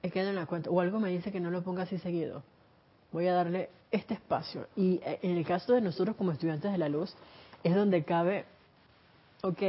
[0.03, 0.69] He quedado en la cuenta.
[0.69, 2.43] O algo me dice que no lo ponga así seguido.
[3.11, 4.67] Voy a darle este espacio.
[4.75, 7.15] Y eh, en el caso de nosotros como estudiantes de la luz,
[7.63, 8.45] es donde cabe,
[9.43, 9.61] ok,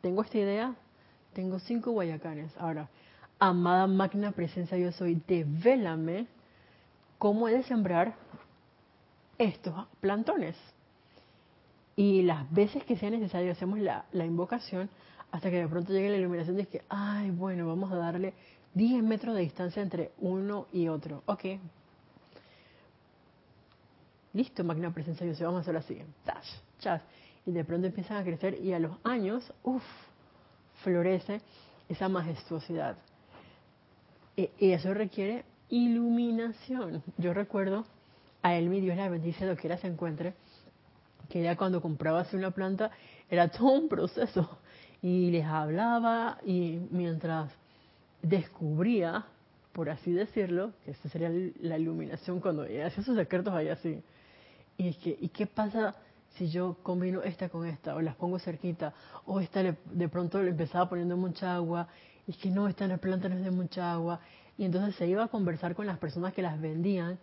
[0.00, 0.74] tengo esta idea,
[1.32, 2.52] tengo cinco guayacanes.
[2.58, 2.88] Ahora,
[3.38, 6.26] amada máquina presencia yo soy, devélame
[7.18, 8.14] cómo he de sembrar
[9.38, 10.56] estos plantones.
[11.96, 14.88] Y las veces que sea necesario hacemos la, invocación
[15.32, 18.34] hasta que de pronto llegue la iluminación de que, ay, bueno, vamos a darle
[18.74, 21.22] 10 metros de distancia entre uno y otro.
[21.26, 21.44] Ok.
[24.32, 26.00] Listo, máquina presencia yo vamos a hacerlo así.
[26.78, 27.02] chas.
[27.46, 29.82] Y de pronto empiezan a crecer y a los años, uff,
[30.82, 31.40] florece
[31.88, 32.96] esa majestuosidad.
[34.36, 37.02] E, y eso requiere iluminación.
[37.16, 37.84] Yo recuerdo
[38.42, 40.34] a él, mi Dios la bendice, lo quiera se encuentre,
[41.28, 42.90] que ya cuando compraba una planta
[43.30, 44.58] era todo un proceso.
[45.02, 47.52] Y les hablaba y mientras
[48.22, 49.26] descubría,
[49.72, 54.02] por así decirlo, que esta sería la iluminación cuando hacía sus secretos ahí así.
[54.76, 55.94] Y que, ¿y qué pasa
[56.34, 57.96] si yo combino esta con esta?
[57.96, 58.92] O las pongo cerquita,
[59.26, 61.88] o esta de pronto le empezaba poniendo mucha agua,
[62.26, 64.20] y que no, esta planta no es de mucha agua.
[64.56, 67.18] Y entonces se iba a conversar con las personas que las vendían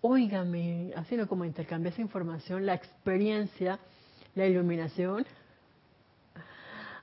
[0.00, 3.78] óigame, haciendo como intercambiar esa información, la experiencia,
[4.34, 5.26] la iluminación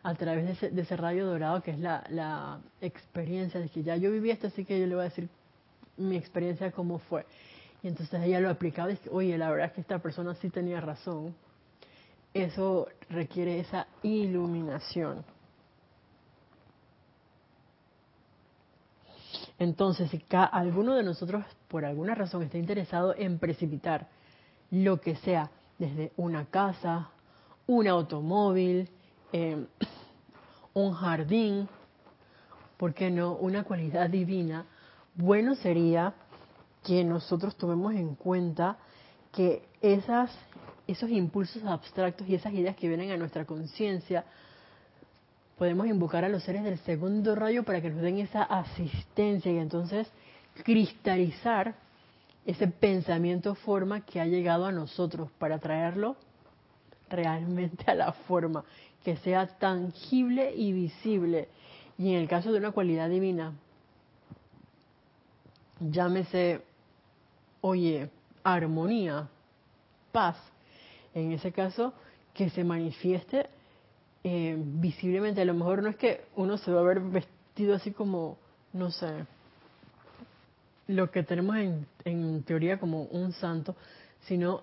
[0.03, 4.11] a través de ese, rayo dorado que es la, la, experiencia de que ya yo
[4.11, 5.29] viví esto, así que yo le voy a decir
[5.97, 7.25] mi experiencia cómo fue.
[7.85, 10.49] Y entonces ella lo aplicaba y dice, oye, la verdad es que esta persona sí
[10.49, 11.35] tenía razón.
[12.33, 15.23] Eso requiere esa iluminación.
[19.59, 24.07] Entonces, si alguno de nosotros por alguna razón está interesado en precipitar
[24.71, 27.11] lo que sea, desde una casa,
[27.67, 28.89] un automóvil,
[29.31, 29.67] em,
[30.73, 31.69] un jardín,
[32.77, 33.33] ¿por qué no?
[33.33, 34.65] Una cualidad divina,
[35.13, 36.15] bueno sería
[36.85, 38.77] que nosotros tomemos en cuenta
[39.31, 40.31] que esas,
[40.87, 44.23] esos impulsos abstractos y esas ideas que vienen a nuestra conciencia
[45.57, 49.57] podemos invocar a los seres del segundo rayo para que nos den esa asistencia y
[49.57, 50.07] entonces
[50.63, 51.75] cristalizar
[52.45, 56.15] ese pensamiento forma que ha llegado a nosotros para traerlo
[57.09, 58.63] realmente a la forma,
[59.03, 61.49] que sea tangible y visible.
[61.97, 63.53] Y en el caso de una cualidad divina,
[65.79, 66.61] llámese,
[67.67, 68.11] oye,
[68.43, 69.27] armonía,
[70.11, 70.37] paz,
[71.15, 71.93] en ese caso,
[72.35, 73.47] que se manifieste
[74.23, 75.41] eh, visiblemente.
[75.41, 78.37] A lo mejor no es que uno se va a ver vestido así como,
[78.71, 79.25] no sé,
[80.85, 83.75] lo que tenemos en, en teoría como un santo,
[84.27, 84.61] sino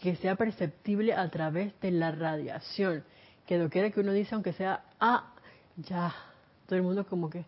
[0.00, 3.02] que sea perceptible a través de la radiación.
[3.44, 5.32] Que lo que uno dice, aunque sea, ah,
[5.76, 6.14] ya,
[6.66, 7.44] todo el mundo como que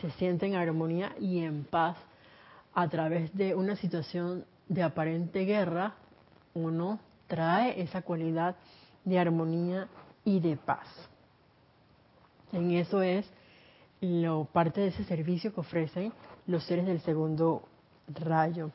[0.00, 1.96] se siente en armonía y en paz
[2.74, 5.94] a través de una situación de aparente guerra,
[6.54, 8.56] uno trae esa cualidad
[9.04, 9.88] de armonía
[10.24, 10.86] y de paz.
[12.52, 13.26] En eso es
[14.00, 16.12] lo parte de ese servicio que ofrecen
[16.46, 17.62] los seres del segundo
[18.08, 18.70] rayo.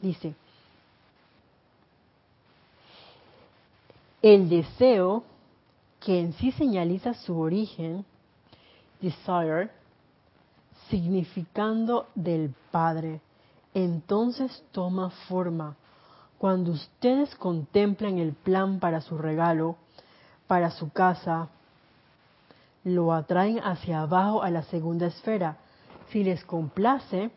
[0.00, 0.34] Dice,
[4.22, 5.24] el deseo
[6.00, 8.04] que en sí señaliza su origen,
[9.00, 9.70] desire,
[10.92, 13.22] significando del Padre,
[13.72, 15.74] entonces toma forma.
[16.36, 19.76] Cuando ustedes contemplan el plan para su regalo,
[20.46, 21.48] para su casa,
[22.84, 25.56] lo atraen hacia abajo a la segunda esfera.
[26.10, 27.30] Si les complace,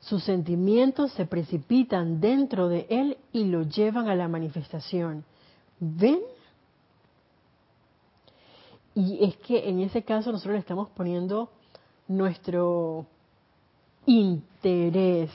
[0.00, 5.24] sus sentimientos se precipitan dentro de él y lo llevan a la manifestación.
[5.78, 6.20] ¿Ven?
[8.94, 11.48] Y es que en ese caso nosotros le estamos poniendo
[12.10, 13.06] nuestro
[14.04, 15.30] interés.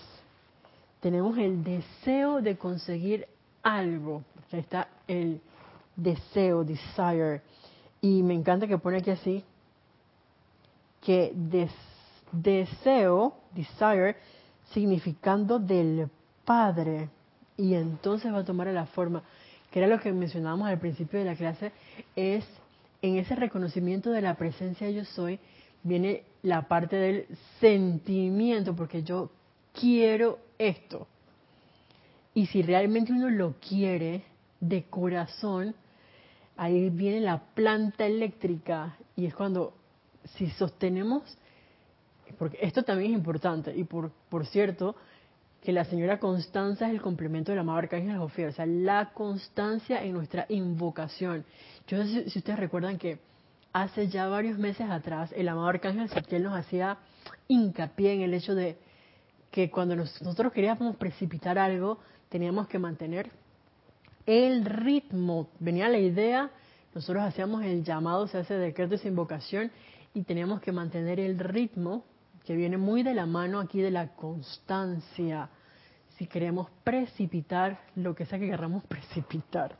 [0.99, 3.28] Tenemos el deseo de conseguir
[3.63, 4.23] algo.
[4.51, 5.41] Está el
[5.95, 7.41] deseo, desire.
[8.01, 9.43] Y me encanta que pone aquí así,
[11.01, 11.32] que
[12.32, 14.17] deseo, desire,
[14.71, 16.09] significando del
[16.43, 17.09] Padre.
[17.57, 19.23] Y entonces va a tomar la forma,
[19.71, 21.71] que era lo que mencionábamos al principio de la clase,
[22.17, 22.45] es
[23.01, 25.39] en ese reconocimiento de la presencia yo soy,
[25.86, 27.28] viene la parte del
[27.60, 29.32] sentimiento, porque yo
[29.72, 31.08] quiero esto.
[32.34, 34.24] Y si realmente uno lo quiere
[34.60, 35.76] de corazón,
[36.58, 39.74] ahí viene la planta eléctrica y es cuando,
[40.36, 41.38] si sostenemos,
[42.38, 44.96] porque esto también es importante, y por, por cierto,
[45.62, 49.12] que la señora Constanza es el complemento de la amado Arcángel Jofiel, o sea, la
[49.14, 51.46] constancia en nuestra invocación.
[51.88, 53.20] Yo no sé si ustedes recuerdan que
[53.76, 56.97] hace ya varios meses atrás el amado Arcángel Saquiel nos hacía
[57.49, 58.78] hincapié en el hecho de
[59.51, 61.99] que cuando nosotros queríamos precipitar algo,
[62.30, 63.32] teníamos que mantener
[64.26, 65.49] el ritmo.
[65.59, 66.51] Venía la idea,
[66.93, 69.69] nosotros hacíamos el llamado, se hace decreto esa invocación,
[70.13, 72.05] y teníamos que mantener el ritmo
[72.45, 75.49] que viene muy de la mano aquí de la constancia,
[76.17, 79.76] si queremos precipitar lo que sea que queramos precipitar.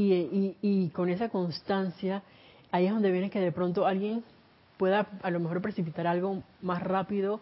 [0.00, 2.22] Y, y, con esa constancia,
[2.70, 4.22] ahí es donde viene que de pronto alguien
[4.76, 7.40] pueda a lo mejor precipitar algo más rápido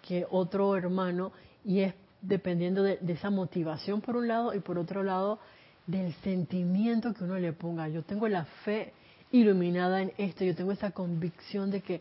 [0.00, 1.30] que otro hermano,
[1.62, 5.40] y es dependiendo de, de esa motivación por un lado y por otro lado
[5.86, 7.86] del sentimiento que uno le ponga.
[7.88, 8.94] Yo tengo la fe
[9.30, 12.00] iluminada en esto, yo tengo esa convicción de que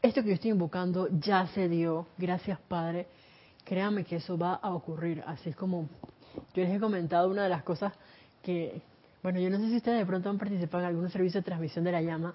[0.00, 3.08] esto que yo estoy invocando ya se dio, gracias Padre,
[3.64, 5.24] créame que eso va a ocurrir.
[5.26, 5.88] Así es como
[6.54, 7.92] yo les he comentado una de las cosas
[8.42, 8.80] que,
[9.22, 11.84] bueno, yo no sé si ustedes de pronto han participado en algún servicio de transmisión
[11.84, 12.34] de la llama,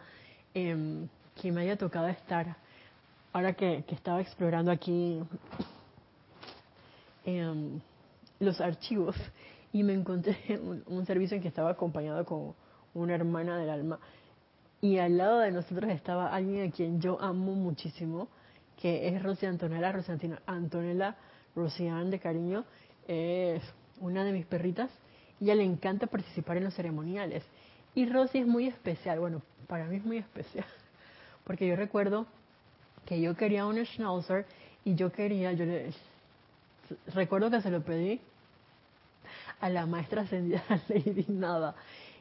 [0.54, 1.08] eh,
[1.42, 2.56] que me haya tocado estar,
[3.34, 5.22] ahora que, estaba explorando aquí
[7.26, 7.80] em,
[8.40, 9.16] los archivos
[9.74, 12.54] y me encontré un, un servicio en que estaba acompañado con
[12.94, 14.00] una hermana del alma.
[14.82, 18.28] Y al lado de nosotros estaba alguien a quien yo amo muchísimo,
[18.78, 20.12] que es Rosy Antonella, Rosy
[20.46, 21.16] Antonella
[21.56, 22.66] Rosian de cariño,
[23.08, 23.64] es
[24.00, 24.92] una de mis perritas,
[25.42, 27.44] ella le encanta participar en los ceremoniales.
[27.94, 30.66] Y Rosy es muy especial, bueno, para mí es muy especial,
[31.44, 32.26] porque yo recuerdo
[33.06, 34.46] que yo quería un schnauzer
[34.84, 35.94] y yo quería, yo le,
[37.14, 38.20] recuerdo que se lo pedí
[39.60, 41.76] a la maestra ascendida Lady Nada,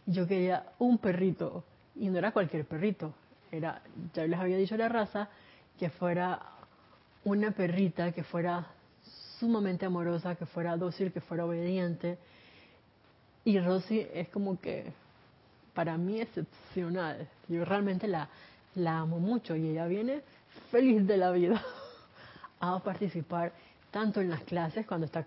[0.07, 1.65] yo quería un perrito
[1.97, 3.15] y no era cualquier perrito,
[3.51, 5.29] era, ya les había dicho la raza,
[5.79, 6.41] que fuera
[7.25, 8.67] una perrita que fuera
[9.39, 12.19] sumamente amorosa, que fuera dócil, que fuera obediente.
[13.45, 14.93] Y Rosy es como que
[15.75, 17.29] para mí excepcional.
[17.49, 18.29] Yo realmente la,
[18.75, 20.23] la amo mucho y ella viene
[20.71, 21.63] feliz de la vida
[22.61, 23.53] a participar
[23.91, 25.25] tanto en las clases cuando está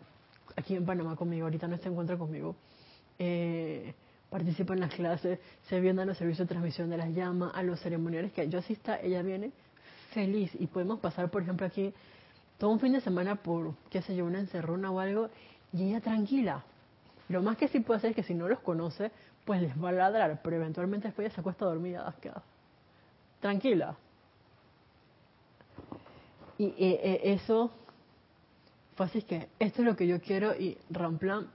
[0.56, 2.56] aquí en Panamá conmigo, ahorita no se encuentra conmigo,
[3.20, 3.94] eh,
[4.30, 5.40] participa en las clases,
[5.70, 8.60] se viene a los servicios de transmisión de las llamas, a los ceremoniales que yo
[8.60, 9.52] asista, ella viene
[10.12, 11.94] feliz y podemos pasar, por ejemplo, aquí
[12.58, 15.30] todo un fin de semana por, qué sé yo, una encerrona o algo
[15.72, 16.64] y ella tranquila.
[17.30, 19.12] Lo más que sí puede hacer es que si no los conoce,
[19.46, 22.14] pues les va a ladrar, pero eventualmente después ya se acuesta dormida,
[23.40, 23.96] tranquila.
[26.58, 27.72] Y eh, eh, eso
[28.96, 31.48] fue así que esto es lo que yo quiero y Ramplan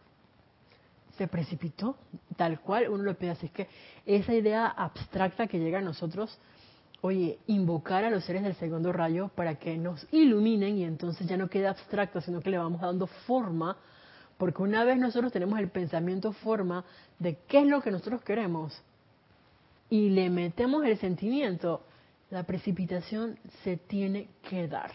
[1.18, 1.96] se precipitó
[2.36, 3.30] tal cual uno lo pide.
[3.30, 3.68] Así es que
[4.06, 6.38] esa idea abstracta que llega a nosotros,
[7.00, 11.36] oye, invocar a los seres del segundo rayo para que nos iluminen y entonces ya
[11.36, 13.76] no queda abstracto, sino que le vamos dando forma,
[14.42, 16.84] porque una vez nosotros tenemos el pensamiento forma
[17.20, 18.76] de qué es lo que nosotros queremos
[19.88, 21.84] y le metemos el sentimiento,
[22.28, 24.90] la precipitación se tiene que dar.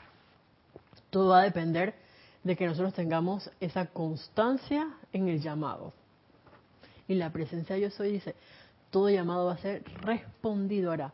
[1.10, 1.95] Todo va a depender
[2.43, 5.93] de que nosotros tengamos esa constancia en el llamado.
[7.08, 8.36] Y la presencia yo soy dice,
[8.89, 11.14] todo llamado va a ser respondido ahora.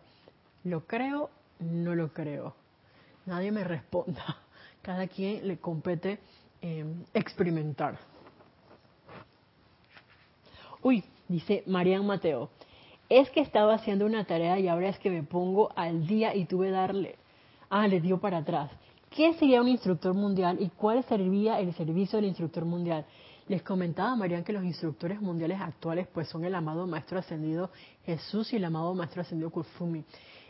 [0.63, 1.29] ¿Lo creo?
[1.59, 2.55] No lo creo.
[3.27, 4.25] Nadie me responda.
[4.81, 6.17] Cada quien le compete
[6.61, 8.11] em, experimentar.
[10.83, 12.49] Uy, dice Marian Mateo,
[13.07, 16.43] es que estaba haciendo una tarea y ahora es que me pongo al día y
[16.43, 17.15] tuve darle.
[17.69, 18.69] Ah, le dio para atrás.
[19.09, 23.05] ¿Qué sería un instructor mundial y cuál sería el servicio del instructor mundial?
[23.47, 27.69] Les comentaba, Marian, que los instructores mundiales actuales pues son el amado Maestro Ascendido
[28.05, 30.03] Jesús y el amado Maestro Ascendido Kufumi.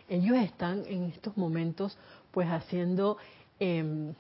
[0.10, 1.96] Ellos están en estos momentos
[2.32, 3.18] pues haciendo,
[3.60, 4.16] em,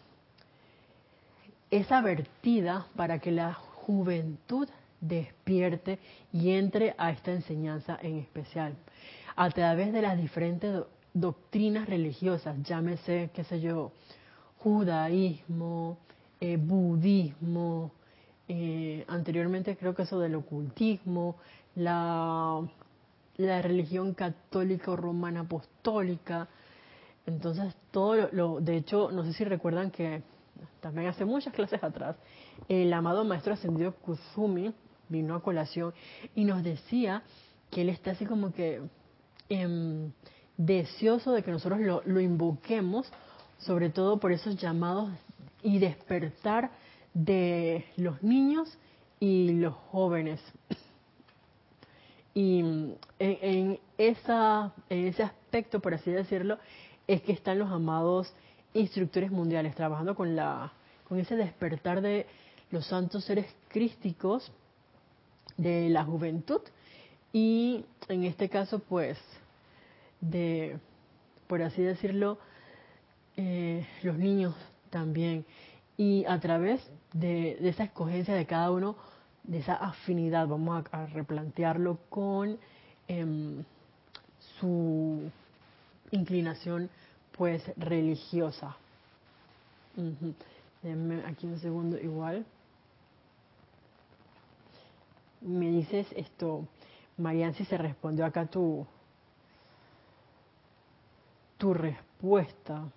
[1.71, 4.69] esa vertida para que la juventud
[5.03, 5.99] despierte
[6.31, 8.73] y entre a esta enseñanza en especial.
[9.35, 10.83] A través de las diferentes
[11.13, 13.91] doctrinas religiosas, llámese, qué sé yo,
[14.59, 15.97] judaísmo,
[16.39, 17.91] eh, budismo,
[18.47, 21.35] eh, anteriormente creo que eso del ocultismo,
[21.75, 22.61] la,
[23.37, 26.47] la religión católica romana apostólica.
[27.25, 30.23] Entonces, todo lo, de hecho, no sé si recuerdan que
[30.81, 32.15] también hace muchas clases atrás,
[32.67, 34.73] el amado maestro ascendido Kusumi
[35.13, 35.93] vino a colación
[36.35, 37.23] y nos decía
[37.71, 38.81] que él está así como que
[39.47, 40.11] em,
[40.57, 43.09] deseoso de que nosotros lo, invoquemos,
[43.59, 45.09] sobre todo por esos llamados
[45.61, 46.71] y despertar
[47.13, 48.77] de los niños
[49.19, 50.41] y los jóvenes.
[52.33, 52.59] Y
[53.19, 56.57] en, esa, en ese aspecto, por así decirlo,
[57.07, 58.33] es que están los amados
[58.73, 60.73] instructores mundiales, trabajando con, la,
[61.07, 62.25] con ese despertar de
[62.71, 64.51] los santos seres crísticos
[65.57, 66.61] de la juventud
[67.31, 69.17] y en este caso pues
[70.21, 70.77] de,
[71.47, 72.37] por así decirlo,
[73.35, 74.55] eh, los niños
[74.89, 75.45] también.
[75.97, 76.81] Y a través
[77.13, 78.95] de, esa escogencia de cada uno,
[79.43, 82.57] de esa afinidad, vamos a, replantearlo con
[83.07, 83.63] em,
[84.59, 85.29] su
[86.11, 86.89] inclinación
[87.37, 88.75] pues religiosa.
[91.25, 92.45] aquí un segundo igual.
[95.43, 96.67] Me dices esto,
[97.17, 98.87] Marian, si se respondió acá tu,
[101.57, 102.89] tu respuesta.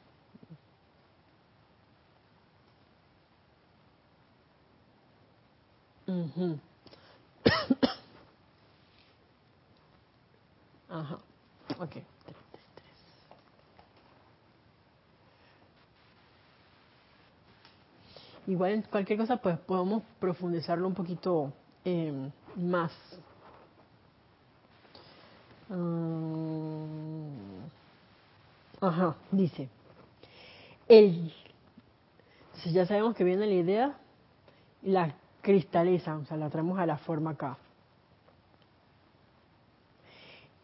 [10.89, 11.19] Ajá,
[11.81, 11.97] ok.
[18.47, 21.53] Igual en cualquier cosa pues podemos profundizarlo un poquito
[21.87, 22.13] eh,
[22.57, 22.93] más.
[25.69, 27.29] Mm,
[28.81, 29.69] ajá, dice.
[30.89, 31.33] El,
[32.55, 33.99] si ya sabemos que viene la idea,
[34.83, 37.57] la cristalizan, o sea, la traemos a la forma acá.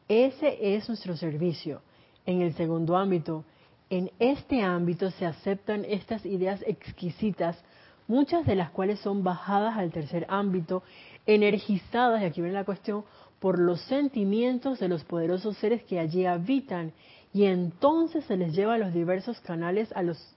[0.08, 1.82] Ese es nuestro servicio.
[2.26, 3.44] En el segundo ámbito,
[3.90, 7.62] en este ámbito se aceptan estas ideas exquisitas,
[8.08, 10.82] muchas de las cuales son bajadas al tercer ámbito,
[11.26, 13.04] energizadas, y aquí viene la cuestión,
[13.38, 16.92] por los sentimientos de los poderosos seres que allí habitan,
[17.34, 19.92] y entonces se les lleva a los diversos canales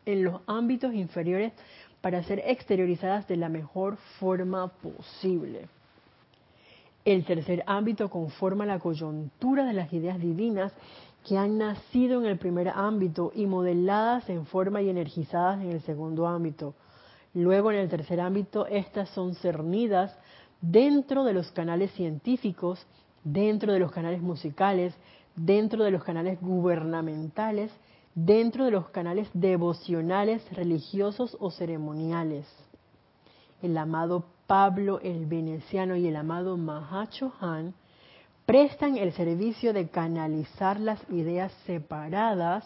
[0.06, 1.52] en los ámbitos inferiores
[2.02, 5.68] para ser exteriorizadas de la mejor forma posible.
[7.04, 10.72] El tercer ámbito conforma la coyuntura de las ideas divinas
[11.28, 15.82] que han nacido en el primer ámbito y modeladas en forma y energizadas en el
[15.82, 16.74] segundo ámbito.
[17.34, 20.18] Luego en el tercer ámbito estas son cernidas
[20.72, 22.86] dentro de los canales científicos,
[23.24, 24.94] dentro de los canales musicales,
[25.36, 27.72] dentro de los canales gubernamentales
[28.16, 32.48] dentro de los canales devocionales, religiosos o ceremoniales.
[33.62, 37.74] El amado Pablo el Veneciano y el amado Mahacho Han
[38.46, 42.66] prestan el servicio de canalizar las ideas separadas,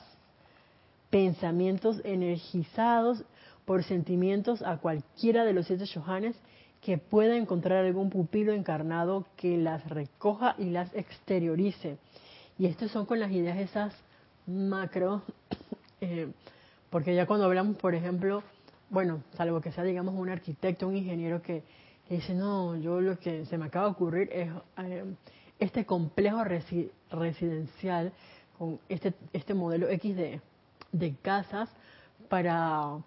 [1.10, 3.24] pensamientos energizados
[3.66, 6.36] por sentimientos a cualquiera de los siete Shohanes
[6.82, 11.98] que pueda encontrar algún pupilo encarnado que las recoja y las exteriorice.
[12.58, 13.94] Y estos son con las ideas esas
[14.48, 15.22] macro,
[16.02, 16.32] eh,
[16.90, 18.44] porque ya cuando hablamos, por ejemplo,
[18.90, 21.64] bueno, salvo que sea, digamos, un arquitecto, un ingeniero que,
[22.10, 25.06] dice, no, yo lo que se me acaba de ocurrir es eh,
[25.60, 28.12] este complejo residencial
[28.58, 30.42] con este, este modelo X de,
[30.92, 31.70] de casas
[32.30, 32.98] para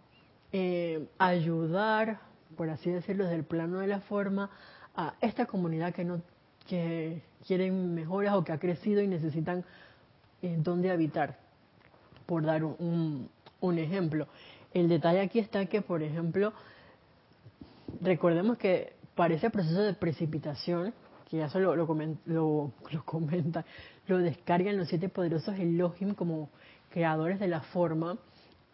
[0.53, 2.21] eh, ayudar,
[2.57, 4.51] por así decirlo, desde el plano de la forma,
[4.95, 6.21] a esta comunidad que no
[6.67, 9.65] que quieren mejoras o que ha crecido y necesitan
[10.43, 11.39] en dónde habitar,
[12.27, 13.29] por dar un,
[13.61, 14.27] un, ejemplo.
[14.73, 16.53] El detalle aquí está que, por ejemplo,
[18.01, 20.95] recordemos que para ese proceso de precipitación,
[21.29, 21.87] que ya solo lo,
[22.27, 23.65] lo, lo comenta,
[24.07, 26.51] lo descargan los siete poderosos Elohim como
[26.91, 28.19] creadores de la forma,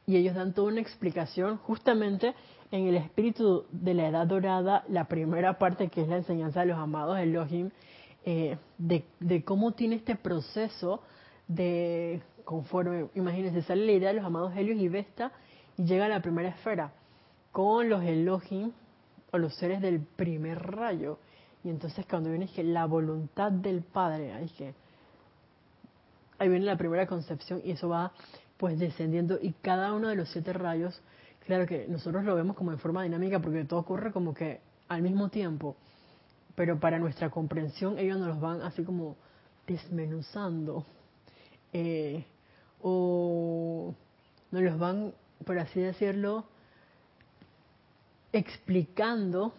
[0.08, 2.34] y ellos dan toda una explicación justamente
[2.70, 6.66] en el espíritu de la edad dorada, la primera parte que es la enseñanza de
[6.66, 7.70] los amados Elohim,
[8.24, 11.02] eh, de, cómo tiene este proceso
[11.46, 15.30] de conforme, imagínense, sale la idea de los amados Helios y Vesta
[15.76, 16.90] y llega a la primera esfera
[17.52, 18.72] con los Elohim
[19.30, 21.18] o los seres del primer rayo.
[21.62, 24.72] Y entonces cuando viene que la voluntad del Padre, que
[26.38, 28.10] ahí viene la primera concepción y eso va
[28.58, 31.00] pues descendiendo y cada uno de los siete rayos,
[31.48, 35.00] Claro que nosotros lo vemos como en forma dinámica porque todo ocurre como que al
[35.00, 35.76] mismo tiempo,
[36.54, 39.16] pero para nuestra comprensión ellos nos los van así como
[39.66, 40.84] desmenuzando
[41.72, 42.22] eh,
[42.82, 43.94] o
[44.50, 45.14] nos los van,
[45.46, 46.44] por así decirlo,
[48.30, 49.54] explicando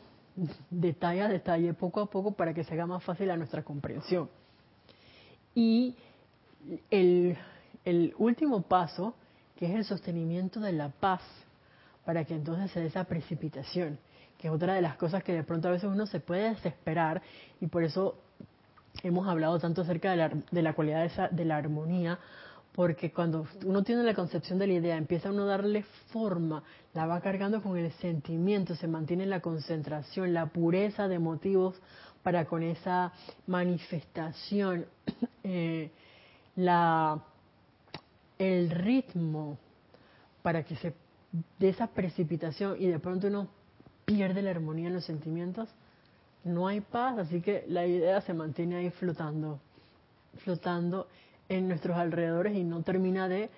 [0.70, 4.30] detalle a detalle, poco a poco, para que se haga más fácil a nuestra comprensión.
[5.56, 5.96] Y
[6.92, 7.36] el,
[7.86, 9.16] el último paso,
[9.56, 11.22] que es el sostenimiento de la paz,
[12.06, 14.00] para que entonces se dé esa precipitación,
[14.38, 17.22] que es otra de las cosas que de pronto a veces uno se puede desesperar
[17.60, 18.16] y por eso
[19.04, 22.20] hemos hablado tanto acerca de la, de la cualidad de, esa, de la armonía,
[22.74, 26.64] porque cuando uno tiene la concepción de la idea, empieza uno a darle forma,
[26.94, 31.76] la va cargando con el sentimiento, se mantiene la concentración, la pureza de motivos
[32.24, 33.12] para con esa
[33.48, 34.86] manifestación,
[35.44, 35.92] eh,
[36.56, 37.22] la,
[38.40, 39.58] el ritmo
[40.42, 40.94] para que se
[41.60, 43.50] dé esa precipitación y de pronto uno
[44.06, 45.70] pierde la armonía en los sentimientos,
[46.44, 49.60] no hay paz, así que la idea se mantiene ahí flotando,
[50.44, 51.08] flotando
[51.50, 53.50] en nuestros alrededores y no termina de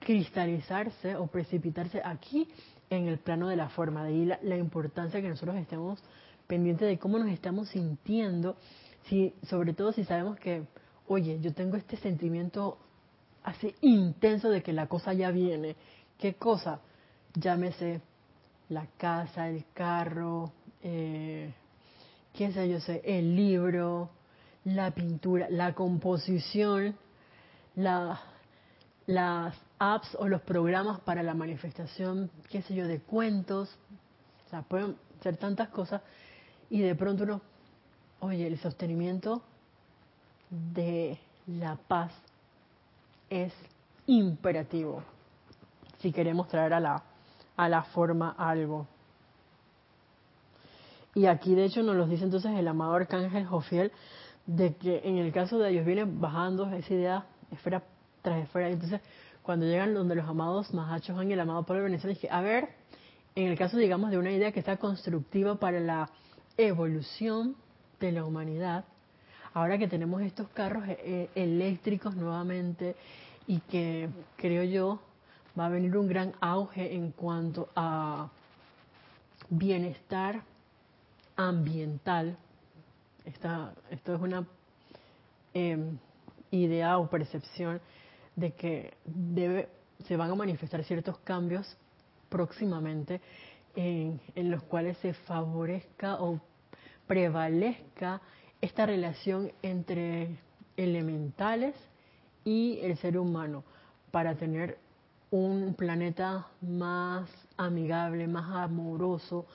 [0.00, 2.48] cristalizarse o precipitarse aquí
[2.88, 4.02] en el plano de la forma.
[4.02, 6.02] De ahí la, la importancia que nosotros estemos
[6.46, 8.56] pendientes de cómo nos estamos sintiendo,
[9.04, 10.62] si, sobre todo si sabemos que,
[11.06, 12.78] oye, yo tengo este sentimiento
[13.44, 15.76] así intenso de que la cosa ya viene.
[16.18, 16.80] ¿Qué cosa?
[17.34, 18.00] Llámese
[18.68, 21.52] la casa, el carro, eh,
[22.32, 24.10] qué sé yo sé, el libro,
[24.64, 26.96] la pintura, la composición,
[27.76, 28.20] la,
[29.06, 33.76] las apps o los programas para la manifestación, qué sé yo, de cuentos,
[34.46, 36.02] o sea, pueden ser tantas cosas
[36.68, 37.42] y de pronto uno,
[38.20, 39.42] oye, el sostenimiento
[40.50, 42.12] de la paz
[43.30, 43.52] es
[44.06, 45.02] imperativo
[45.98, 47.02] si queremos traer a la,
[47.56, 48.86] a la forma algo.
[51.14, 53.92] Y aquí de hecho nos lo dice entonces el amado arcángel Jofiel,
[54.46, 57.82] de que en el caso de ellos vienen bajando esa idea esfera
[58.22, 58.70] tras esfera.
[58.70, 59.00] Entonces,
[59.42, 62.68] cuando llegan donde los amados Mahachos Han y el amado Pablo Veneciano, dije, a ver,
[63.34, 66.10] en el caso, digamos, de una idea que está constructiva para la
[66.56, 67.56] evolución
[68.00, 68.84] de la humanidad,
[69.54, 72.96] ahora que tenemos estos carros eh, eh, eléctricos nuevamente
[73.46, 75.00] y que creo yo
[75.58, 78.30] va a venir un gran auge en cuanto a
[79.48, 80.42] bienestar
[81.36, 82.36] ambiental.
[83.24, 84.46] Esta, esto es una
[85.54, 85.92] eh,
[86.50, 87.80] idea o percepción
[88.36, 89.68] de que debe,
[90.06, 91.76] se van a manifestar ciertos cambios
[92.28, 93.20] próximamente
[93.74, 96.40] en, en los cuales se favorezca o
[97.06, 98.20] prevalezca
[98.60, 100.38] esta relación entre
[100.76, 101.74] elementales
[102.44, 103.64] y el ser humano
[104.10, 104.78] para tener
[105.30, 109.46] un planeta más amigable, más amoroso.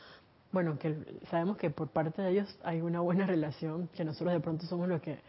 [0.51, 0.95] Bueno, que
[1.29, 4.87] sabemos que por parte de ellos hay una buena relación, que nosotros de pronto somos
[4.87, 5.19] los que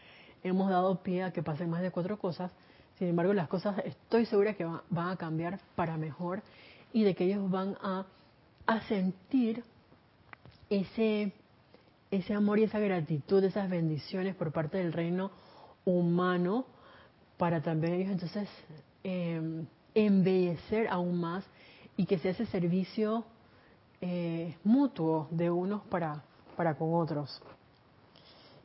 [0.45, 2.53] hemos dado pie a que pasen más de cuatro cosas.
[2.99, 6.43] Sin embargo, las cosas estoy segura que van a cambiar para mejor
[6.93, 8.07] y de que ellos van a,
[8.67, 9.65] a sentir
[10.71, 11.33] ese,
[12.11, 15.31] ese amor y esa gratitud, esas bendiciones por parte del reino
[15.85, 16.67] humano
[17.37, 18.49] para también ellos entonces
[19.05, 21.45] eh, embellecer aún más
[21.97, 23.25] y que sea ese servicio
[24.01, 26.23] eh, mutuo de unos para,
[26.57, 27.43] para con otros.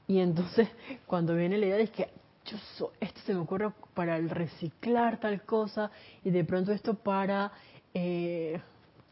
[0.07, 0.67] Y entonces
[1.07, 2.09] cuando viene la idea de que
[2.45, 5.91] yo esto se me ocurre para el reciclar tal cosa
[6.23, 7.51] y de pronto esto para,
[7.93, 8.59] eh,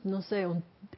[0.04, 0.48] no sé,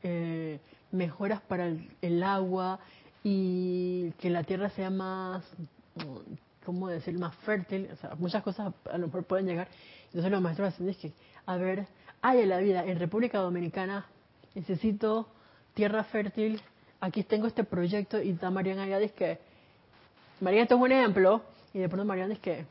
[0.01, 0.59] eh,
[0.91, 1.67] mejoras para
[2.01, 2.79] el, agua
[3.23, 5.43] y que la tierra sea más,
[6.65, 7.89] ¿cómo decir?, más fértil.
[7.93, 9.67] O sea, muchas cosas a lo mejor pueden llegar.
[10.05, 11.13] Entonces los maestros es que,
[11.45, 11.87] a ver,
[12.21, 14.05] hay la vida, en República Dominicana
[14.53, 15.27] necesito
[15.73, 16.61] tierra fértil,
[16.99, 19.39] aquí tengo este proyecto y está Mariana allá dice que
[20.41, 21.41] María esto es un ejemplo,
[21.73, 22.65] y de pronto Mariana es que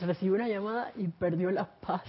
[0.00, 2.02] recibió una llamada y perdió la paz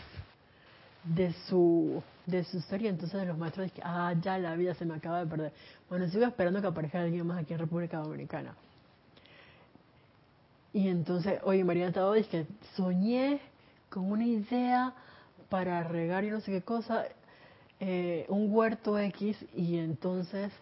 [1.03, 4.95] de su de su y entonces los maestros dicen, ah, ya la vida se me
[4.95, 5.53] acaba de perder.
[5.89, 8.55] Bueno, sigo esperando que aparezca alguien más aquí en República Dominicana.
[10.73, 12.45] Y entonces, oye, María estaba dice que
[12.75, 13.41] soñé
[13.89, 14.93] con una idea
[15.49, 17.05] para regar y no sé qué cosa,
[17.79, 20.53] eh, un huerto X, y entonces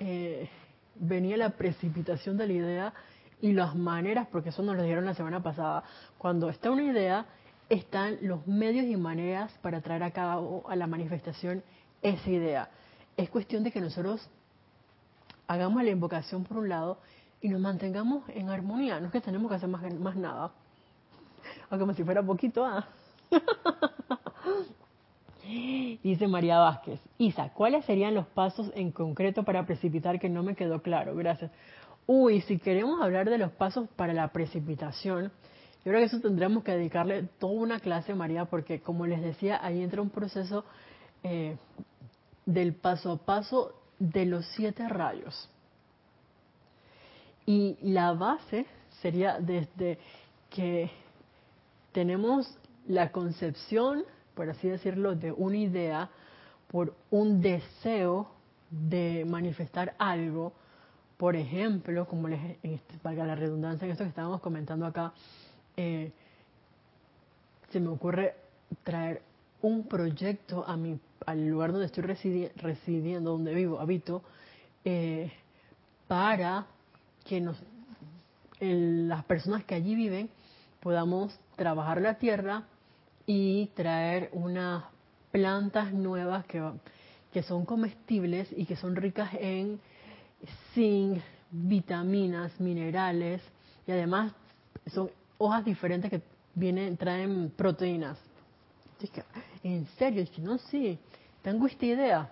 [0.00, 0.48] eh,
[0.96, 2.94] venía la precipitación de la idea
[3.40, 5.84] y las maneras, porque eso nos lo dijeron la semana pasada,
[6.18, 7.26] cuando está una idea,
[7.68, 11.62] están los medios y maneras para traer a cabo a la manifestación
[12.02, 12.68] esa idea.
[13.16, 14.28] Es cuestión de que nosotros
[15.48, 16.98] hagamos la invocación por un lado
[17.40, 19.00] y nos mantengamos en armonía.
[19.00, 20.52] No es que tenemos que hacer más, más nada.
[21.70, 22.86] Aunque como si fuera poquito, ¿ah?
[26.02, 27.00] Dice María Vázquez.
[27.18, 31.14] Isa, ¿cuáles serían los pasos en concreto para precipitar que no me quedó claro?
[31.14, 31.50] Gracias.
[32.06, 35.32] Uy, si queremos hablar de los pasos para la precipitación,
[35.86, 39.64] yo creo que eso tendremos que dedicarle toda una clase, María, porque como les decía,
[39.64, 40.64] ahí entra un proceso
[41.22, 41.56] eh,
[42.44, 45.48] del paso a paso de los siete rayos.
[47.46, 48.66] Y la base
[49.00, 50.00] sería desde
[50.50, 50.90] que
[51.92, 52.58] tenemos
[52.88, 54.02] la concepción,
[54.34, 56.10] por así decirlo, de una idea,
[56.66, 58.28] por un deseo
[58.70, 60.52] de manifestar algo,
[61.16, 65.12] por ejemplo, como les este, valga la redundancia en esto que estábamos comentando acá,
[65.76, 66.12] eh,
[67.70, 68.34] se me ocurre
[68.82, 69.22] traer
[69.62, 74.22] un proyecto a mi, al lugar donde estoy residiendo, donde vivo, habito,
[74.84, 75.32] eh,
[76.06, 76.66] para
[77.24, 77.56] que nos,
[78.60, 80.30] las personas que allí viven
[80.80, 82.64] podamos trabajar la tierra
[83.26, 84.84] y traer unas
[85.32, 86.62] plantas nuevas que,
[87.32, 89.80] que son comestibles y que son ricas en
[90.74, 91.20] zinc,
[91.50, 93.42] vitaminas, minerales
[93.86, 94.32] y además
[94.86, 96.22] son hojas diferentes que
[96.54, 98.18] vienen, traen proteínas.
[99.62, 100.98] En serio, que no, sí,
[101.42, 102.30] tengo esta idea.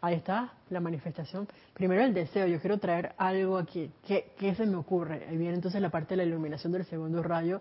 [0.00, 1.46] Ahí está la manifestación.
[1.74, 3.88] Primero el deseo, yo quiero traer algo aquí.
[4.06, 5.26] ¿Qué, qué se me ocurre?
[5.28, 7.60] Ahí viene entonces la parte de la iluminación del segundo rayo.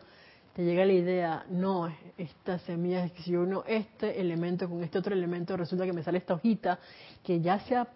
[0.56, 5.56] Te llega la idea, no, esta semilla, si uno este elemento con este otro elemento,
[5.56, 6.80] resulta que me sale esta hojita
[7.24, 7.88] que ya se ha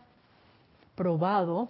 [0.95, 1.69] probado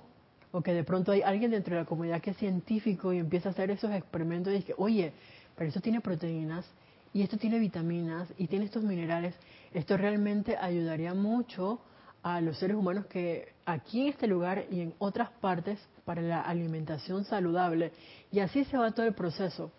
[0.55, 3.49] o que de pronto hay alguien dentro de la comunidad que es científico y empieza
[3.49, 5.11] a hacer esos experimentos y dice, oye,
[5.53, 6.65] pero esto tiene proteínas
[7.13, 9.35] y esto tiene vitaminas y tiene estos minerales,
[9.73, 11.81] esto realmente ayudaría mucho
[12.23, 16.39] a los seres humanos que aquí en este lugar y en otras partes para la
[16.39, 17.91] alimentación saludable.
[18.31, 19.73] Y así se va todo el proceso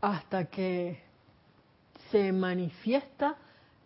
[0.00, 0.98] hasta que
[2.10, 3.36] se manifiesta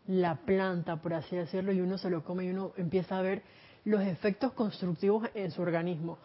[0.07, 3.43] la planta, por así decirlo, y uno se lo come y uno empieza a ver
[3.89, 6.19] los efectos constructivos en su organismo.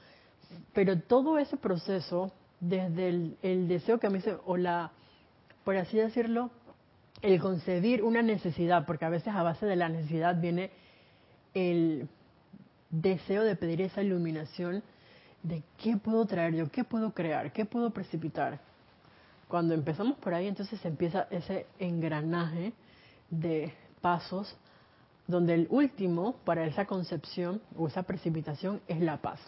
[0.74, 3.07] Pero todo ese proceso, desde
[3.41, 4.91] el, deseo que a mí se, o la,
[5.64, 6.51] por así decirlo,
[7.22, 10.72] el concebir una necesidad, porque a veces a base de la necesidad viene
[11.53, 12.09] el
[12.89, 14.84] deseo de pedir esa iluminación
[15.41, 18.59] de qué puedo traer yo, qué puedo crear, qué puedo precipitar.
[19.47, 22.74] Cuando empezamos por ahí, entonces empieza ese engranaje
[23.30, 24.53] de pasos
[25.28, 29.39] donde el último para esa concepción o esa precipitación es la paz.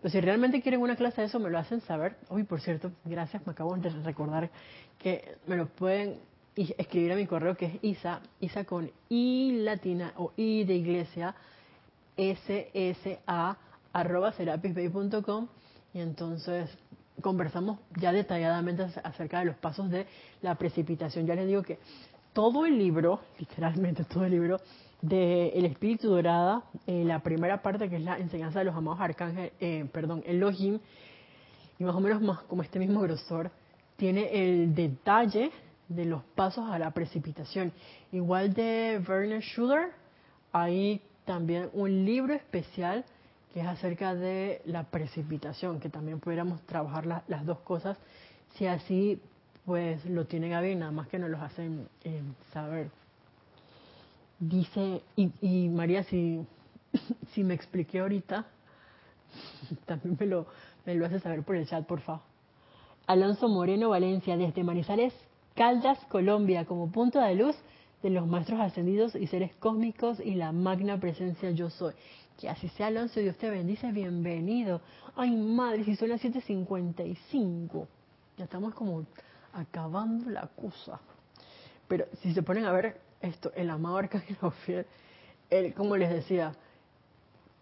[0.00, 2.16] Pero si realmente quieren una clase de eso, me lo hacen saber.
[2.28, 4.50] Hoy, por cierto, gracias, me acabo de recordar
[4.98, 6.20] que me lo pueden
[6.54, 11.34] escribir a mi correo que es isa, isa con i latina o i de iglesia,
[12.16, 13.56] ssa
[13.92, 15.48] arroba serapisbay.com
[15.94, 16.70] y entonces
[17.22, 20.06] conversamos ya detalladamente acerca de los pasos de
[20.42, 21.26] la precipitación.
[21.26, 21.78] Ya les digo que
[22.32, 24.60] todo el libro, literalmente todo el libro,
[25.00, 29.00] de El Espíritu Dorada, en la primera parte que es la enseñanza de los amados
[29.00, 30.80] arcángeles, eh, perdón, Elohim,
[31.78, 33.50] y más o menos más como este mismo grosor,
[33.96, 35.50] tiene el detalle
[35.88, 37.72] de los pasos a la precipitación.
[38.12, 39.92] Igual de Werner Schuller,
[40.52, 43.04] hay también un libro especial
[43.52, 47.96] que es acerca de la precipitación, que también pudiéramos trabajar las dos cosas,
[48.54, 49.20] si así
[49.64, 52.22] pues lo tienen a bien, nada más que nos los hacen eh,
[52.52, 52.90] saber.
[54.40, 56.46] Dice, y, María, si,
[57.32, 58.46] si me expliqué ahorita,
[59.86, 60.46] también me lo,
[60.86, 62.22] me lo hace saber por el chat, por favor.
[63.06, 65.14] Alonso Moreno Valencia, desde Manizales,
[65.54, 67.56] Caldas, Colombia, como punto de luz
[68.02, 71.94] de los maestros ascendidos y seres cósmicos y la magna presencia yo soy.
[72.38, 74.80] Que así sea, Alonso, Dios te bendice, bienvenido.
[75.16, 77.86] Ay, madre, si son las 7.55,
[78.36, 79.04] ya estamos como
[79.52, 81.00] acabando la cosa.
[81.88, 84.86] Pero si se ponen a ver esto, el amado arcángel Ofiel,
[85.50, 86.52] él, como les decía,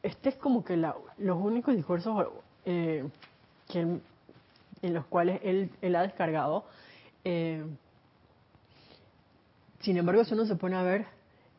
[0.03, 2.29] este es como que la, los únicos discursos
[2.65, 3.09] eh,
[3.75, 6.65] en los cuales él, él ha descargado.
[7.25, 7.65] Eh,
[9.81, 11.07] sin embargo, si uno se pone a ver,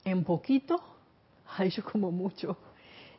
[0.06, 0.82] en poquito
[1.58, 2.58] ha hecho como mucho.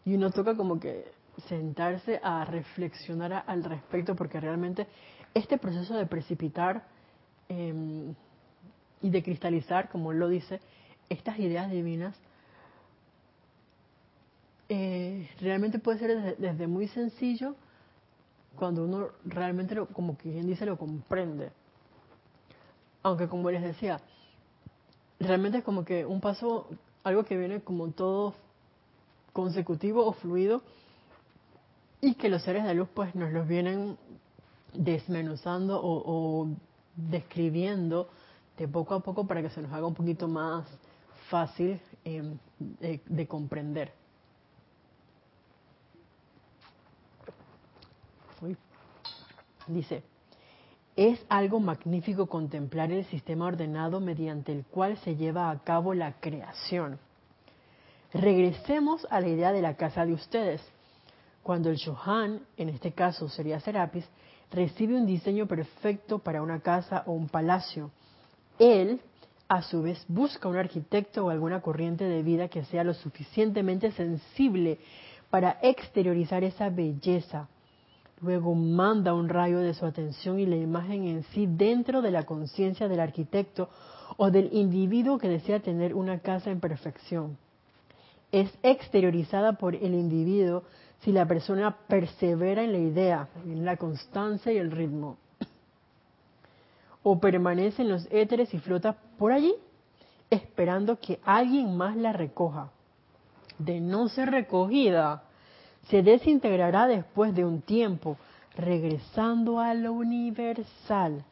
[0.04, 1.12] Y uno toca como que
[1.48, 4.86] sentarse a reflexionar al respecto, porque realmente
[5.34, 6.84] este proceso de precipitar
[7.48, 8.14] eh,
[9.02, 10.60] y de cristalizar, como lo dice,
[11.08, 12.16] estas ideas divinas,
[14.68, 17.54] eh, realmente puede ser desde, muy sencillo
[18.56, 21.50] cuando uno realmente, lo, como quien dice, lo comprende.
[23.02, 24.00] Aunque como les decía,
[25.20, 26.68] realmente es como que un paso,
[27.04, 28.34] algo que viene como todo
[29.32, 30.62] consecutivo o fluido
[32.00, 33.96] y que los seres de luz pues nos los vienen
[34.74, 36.48] desmenuzando o
[36.96, 38.08] describiendo
[38.58, 40.66] de poco a poco para que se nos haga un poquito más
[41.30, 43.92] fácil em, de comprender.
[49.68, 50.02] Dice,
[50.96, 56.14] es algo magnífico contemplar el sistema ordenado mediante el cual se lleva a cabo la
[56.20, 56.98] creación.
[58.12, 60.62] Regresemos a la idea de la casa de ustedes.
[61.42, 64.08] Cuando el Shohan, en este caso sería Serapis,
[64.50, 67.90] recibe un diseño perfecto para una casa o un palacio,
[68.58, 69.00] él,
[69.48, 73.92] a su vez, busca un arquitecto o alguna corriente de vida que sea lo suficientemente
[73.92, 74.78] sensible
[75.30, 77.48] para exteriorizar esa belleza
[78.20, 82.26] Luego manda un rayo de su atención y la imagen en sí dentro de la
[82.26, 83.68] conciencia del arquitecto
[84.16, 87.38] o del individuo que desea tener una casa en perfección.
[88.32, 90.64] Es exteriorizada por el individuo
[91.00, 95.16] si la persona persevera en la idea, en la constancia y el ritmo.
[97.02, 99.54] O permanece en los éteres y flota por allí,
[100.30, 102.70] esperando que alguien más la recoja.
[103.58, 105.22] De no ser recogida,
[105.88, 108.16] se desintegrará después de un tiempo,
[108.56, 111.24] regresando a lo universal.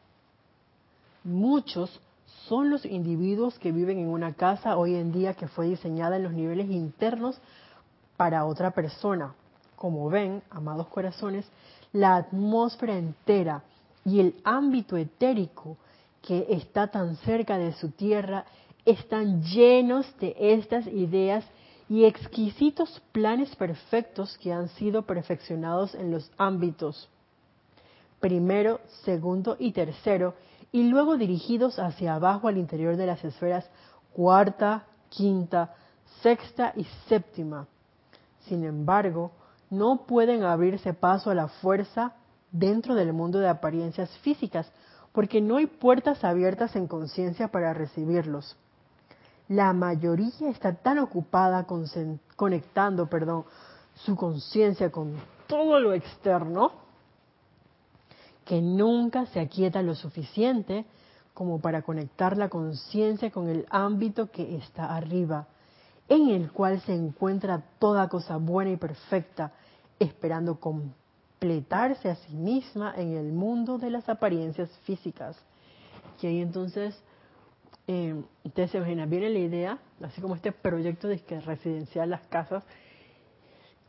[1.23, 2.01] Muchos
[2.47, 6.23] son los individuos que viven en una casa hoy en día que fue diseñada en
[6.23, 7.39] los niveles internos
[8.15, 9.35] para otra persona.
[9.75, 11.45] Como ven, amados corazones,
[11.91, 13.63] la atmósfera entera
[14.07, 15.75] y el ámbito etérico
[16.21, 18.45] que está tan cerca de su tierra
[18.85, 21.43] están llenos de estas ideas
[21.89, 27.09] y exquisitos planes perfectos que han sido perfeccionados en los ámbitos
[28.21, 30.35] primero, segundo y tercero,
[30.71, 33.69] y luego dirigidos hacia abajo al interior de las esferas
[34.13, 35.75] cuarta, quinta,
[36.23, 37.67] sexta y séptima.
[38.47, 39.31] Sin embargo,
[39.69, 42.15] no pueden abrirse paso a la fuerza
[42.51, 44.71] dentro del mundo de apariencias físicas,
[45.11, 48.55] porque no hay puertas abiertas en conciencia para recibirlos.
[49.47, 51.65] La mayoría está tan ocupada
[52.35, 53.45] conectando, perdón,
[53.95, 55.15] su conciencia con
[55.47, 56.71] todo lo externo
[58.45, 60.85] que nunca se aquieta lo suficiente
[61.33, 65.47] como para conectar la conciencia con el ámbito que está arriba,
[66.09, 69.51] en el cual se encuentra toda cosa buena y perfecta,
[69.99, 70.59] esperando
[71.39, 75.37] completarse a sí misma en el mundo de las apariencias físicas.
[76.21, 76.99] Y ahí entonces
[77.87, 82.25] eh, ustedes se imaginan, viene la idea, así como este proyecto de que residencial las
[82.27, 82.63] casas,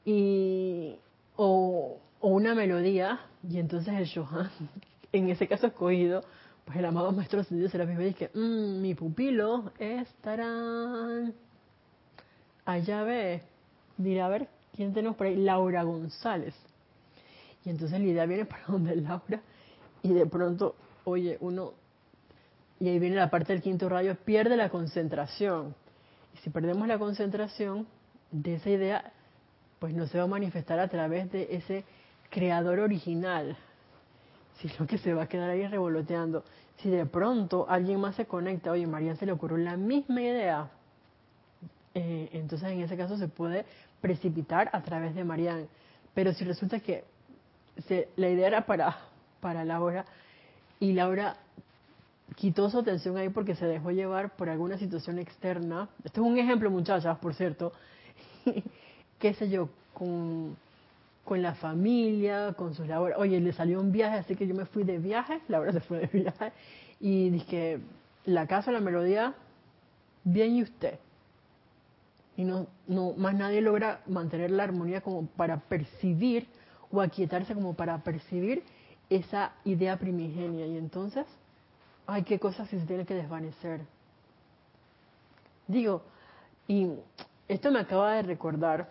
[0.04, 0.96] y,
[1.36, 4.50] o, una melodía, y entonces el Johan,
[5.12, 6.22] en ese caso escogido,
[6.66, 11.32] pues el amado maestro Ascendido será mismo dice, mmm, mi pupilo estará
[12.66, 13.42] allá ve,
[13.96, 15.36] dirá a ver, ¿quién tenemos por ahí?
[15.36, 16.54] Laura González.
[17.64, 19.40] Y entonces la idea viene para donde Laura,
[20.02, 21.72] y de pronto, oye, uno
[22.80, 25.74] y ahí viene la parte del quinto rayo, pierde la concentración.
[26.34, 27.86] Y si perdemos la concentración
[28.30, 29.12] de esa idea,
[29.80, 31.84] pues no se va a manifestar a través de ese
[32.30, 33.56] creador original,
[34.60, 36.44] sino que se va a quedar ahí revoloteando.
[36.76, 40.70] Si de pronto alguien más se conecta, oye, María se le ocurrió la misma idea,
[41.94, 43.64] eh, entonces en ese caso se puede
[44.00, 45.66] precipitar a través de Marian.
[46.14, 47.04] Pero si resulta que
[48.16, 48.98] la idea era para,
[49.40, 50.04] para Laura
[50.80, 51.36] y Laura
[52.34, 55.88] quitó su atención ahí porque se dejó llevar por alguna situación externa.
[56.04, 57.72] Este es un ejemplo, muchachas, por cierto.
[59.18, 60.56] qué sé yo, con,
[61.24, 63.16] con la familia, con sus labores.
[63.18, 65.98] Oye, le salió un viaje, así que yo me fui de viaje, Laura se fue
[65.98, 66.52] de viaje,
[67.00, 67.80] y dije,
[68.24, 69.34] la casa, la melodía,
[70.24, 70.98] bien y usted.
[72.36, 76.46] Y no, no, más nadie logra mantener la armonía como para percibir
[76.92, 78.62] o aquietarse como para percibir
[79.10, 80.66] esa idea primigenia.
[80.66, 81.26] Y entonces
[82.08, 83.82] ay, qué cosas se tienen que desvanecer.
[85.68, 86.02] Digo,
[86.66, 86.88] y
[87.46, 88.88] esto me acaba de recordar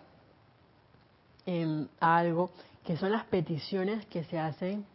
[1.44, 2.50] em, algo
[2.84, 4.86] que son las peticiones que se hacen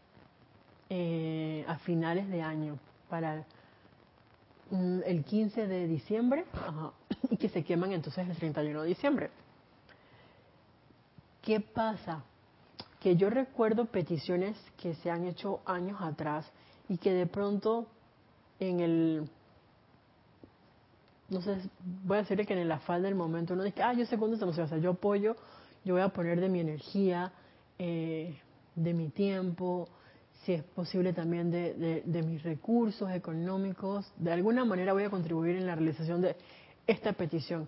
[0.89, 2.79] eh, a finales de año
[3.09, 3.43] para
[4.71, 6.45] el 15 de diciembre
[7.29, 9.29] y que se queman entonces el 31 de diciembre.
[11.41, 12.23] ¿Qué pasa?
[13.03, 16.49] Que yo recuerdo peticiones que se han hecho años atrás
[16.87, 17.85] y que de pronto
[18.59, 19.29] en el,
[21.29, 21.57] no sé,
[22.05, 24.35] voy a decirle que en el afán del momento uno dice, ah, yo sé cuándo
[24.35, 25.35] estamos, o sea, yo apoyo,
[25.83, 27.33] yo voy a poner de mi energía,
[27.77, 28.39] eh,
[28.75, 29.89] de mi tiempo,
[30.45, 35.57] si es posible también de, de, mis recursos económicos, de alguna manera voy a contribuir
[35.57, 36.35] en la realización de
[36.87, 37.67] esta petición.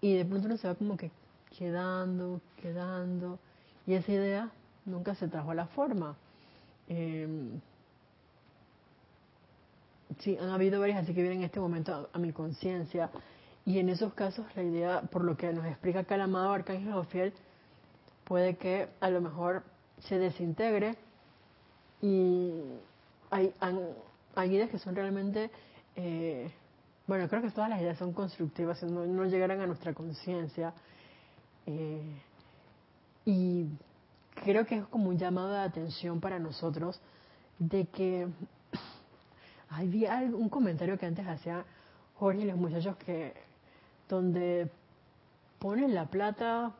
[0.00, 1.10] Y de pronto uno se va como que
[1.56, 3.38] quedando, quedando,
[3.86, 4.50] y esa idea
[4.84, 6.16] nunca se trajo a la forma.
[6.88, 7.26] Eh,
[10.20, 13.10] Sí, han habido varias así que vienen en este momento a, mi conciencia
[13.64, 16.92] Y en esos casos la idea, por lo que nos explica acá el amado Arcángel
[16.92, 17.32] Jofiel,
[18.24, 19.62] puede que a lo mejor
[20.00, 20.96] se desintegre
[22.02, 22.60] y
[23.30, 23.52] hay,
[24.36, 25.50] ideas que son realmente,
[25.96, 26.50] eh,
[27.06, 30.74] bueno, creo que todas las ideas son constructivas, no, no llegarán a nuestra conciencia.
[31.66, 32.02] Eh,
[33.24, 33.66] y
[34.44, 37.00] creo que es como un llamado de atención para nosotros
[37.58, 38.28] de que
[39.70, 41.64] hay un comentario que antes hacía
[42.16, 43.34] Jorge y los muchachos que
[44.08, 44.70] donde
[45.58, 46.72] ponen la plata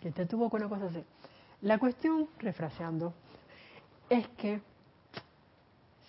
[0.00, 1.04] que te tuvo con una cosa así.
[1.62, 3.12] La cuestión, refraseando,
[4.08, 4.60] es que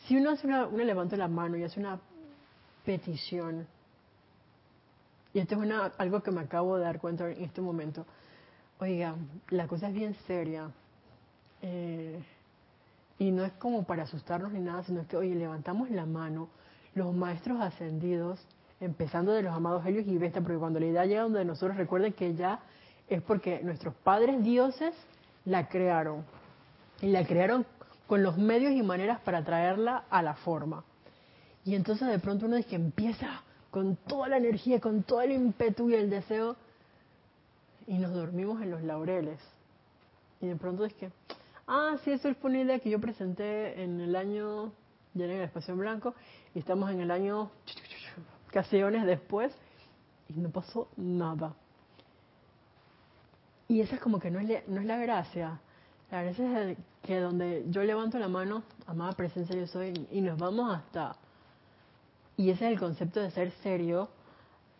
[0.06, 2.00] si uno hace una, uno levanta la mano y hace una
[2.86, 3.68] petición,
[5.34, 8.06] y esto es una, algo que me acabo de dar cuenta en este momento,
[8.82, 9.16] oiga,
[9.50, 10.72] la cosa es bien seria,
[11.62, 12.20] eh,
[13.20, 16.50] y no es como para asustarnos ni nada, sino que, oye, levantamos la mano,
[16.96, 18.44] los maestros ascendidos,
[18.80, 22.14] empezando de los amados Helios y Vesta, porque cuando la idea llega donde nosotros recuerden
[22.14, 22.60] que ya
[23.08, 24.96] es porque nuestros padres dioses
[25.46, 26.26] la crearon.
[27.02, 27.68] Y la crearon
[28.08, 30.84] con los medios y maneras para traerla a la forma.
[31.64, 35.32] Y entonces de pronto uno es que empieza con toda la energía, con todo el
[35.32, 36.56] ímpetu y el deseo,
[37.88, 39.40] y nos dormimos en los laureles.
[40.42, 41.12] Y de pronto es que,
[41.68, 44.72] ah, sí, eso fue una idea que yo presenté en el año,
[45.14, 46.16] ya en el espacio en blanco,
[46.54, 47.52] y estamos en el año
[48.52, 49.54] casi después,
[50.30, 51.54] y no pasó nada.
[53.68, 55.60] Y esa es como que no es, no es la gracia.
[56.12, 60.38] La gracia es que donde yo levanto la mano, amada presencia yo soy, y nos
[60.38, 61.16] vamos hasta...
[62.36, 64.10] Y ese es el concepto de ser serio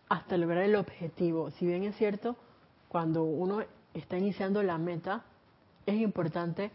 [0.08, 1.50] hasta lograr el objetivo.
[1.52, 2.36] Si bien es cierto,
[2.92, 3.62] cuando uno
[3.94, 5.22] está iniciando la meta,
[5.86, 6.70] es importante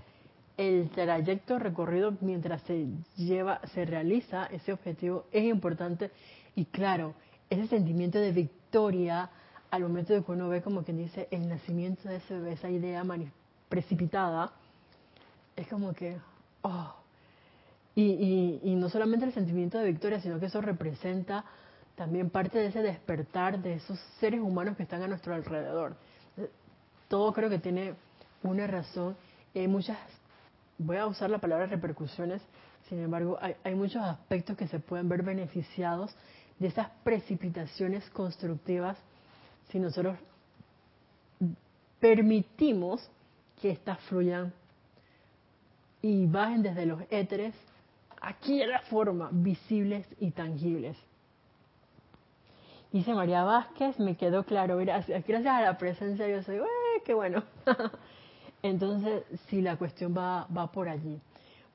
[0.58, 6.10] el trayecto recorrido mientras se lleva, se realiza ese objetivo, es importante.
[6.56, 7.14] Y claro,
[7.52, 9.30] ese sentimiento de victoria,
[9.70, 12.72] al momento de que uno ve como quien dice el nacimiento de ese bebé, esa
[12.72, 13.06] idea
[13.70, 14.54] precipitada,
[15.56, 16.18] es como que,
[16.64, 16.96] oh,
[17.94, 21.46] y, y, no solamente el sentimiento de victoria, sino que eso representa
[21.98, 25.96] también parte de ese despertar de esos seres humanos que están a nuestro alrededor.
[27.08, 27.96] Todo creo que tiene
[28.44, 29.18] una razón.
[29.56, 29.98] Y hay muchas,
[30.78, 32.44] voy a usar la palabra repercusiones,
[32.88, 36.16] sin embargo, hay, muchos aspectos que se pueden ver beneficiados
[36.60, 38.96] de esas precipitaciones constructivas
[39.72, 40.18] si nosotros
[42.00, 43.10] permitimos
[43.60, 44.54] que éstas fluyan
[46.04, 47.56] y bajen desde los éteres
[48.22, 50.96] aquí a la forma, visibles y tangibles.
[52.98, 56.60] Dice María Vázquez, me quedó claro, gracias, gracias a la presencia yo soy,
[57.06, 57.44] qué bueno!
[58.64, 61.22] Entonces, si la cuestión va, va por allí.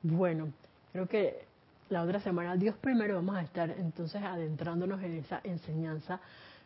[0.02, 0.52] Bueno,
[0.90, 1.44] creo que
[1.90, 6.18] la otra semana, Dios primero, vamos a estar entonces adentrándonos en esa enseñanza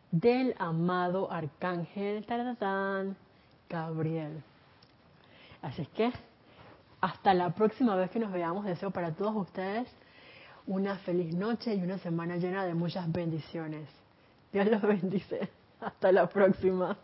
[0.09, 3.15] del amado arcángel taratán,
[3.69, 4.41] Gabriel.
[5.61, 6.11] Así es que
[6.99, 9.87] hasta la próxima vez que nos veamos, deseo para todos ustedes
[10.65, 13.87] una feliz noche y una semana llena de muchas bendiciones.
[14.51, 15.49] Dios los bendice.
[15.79, 16.97] Hasta la próxima.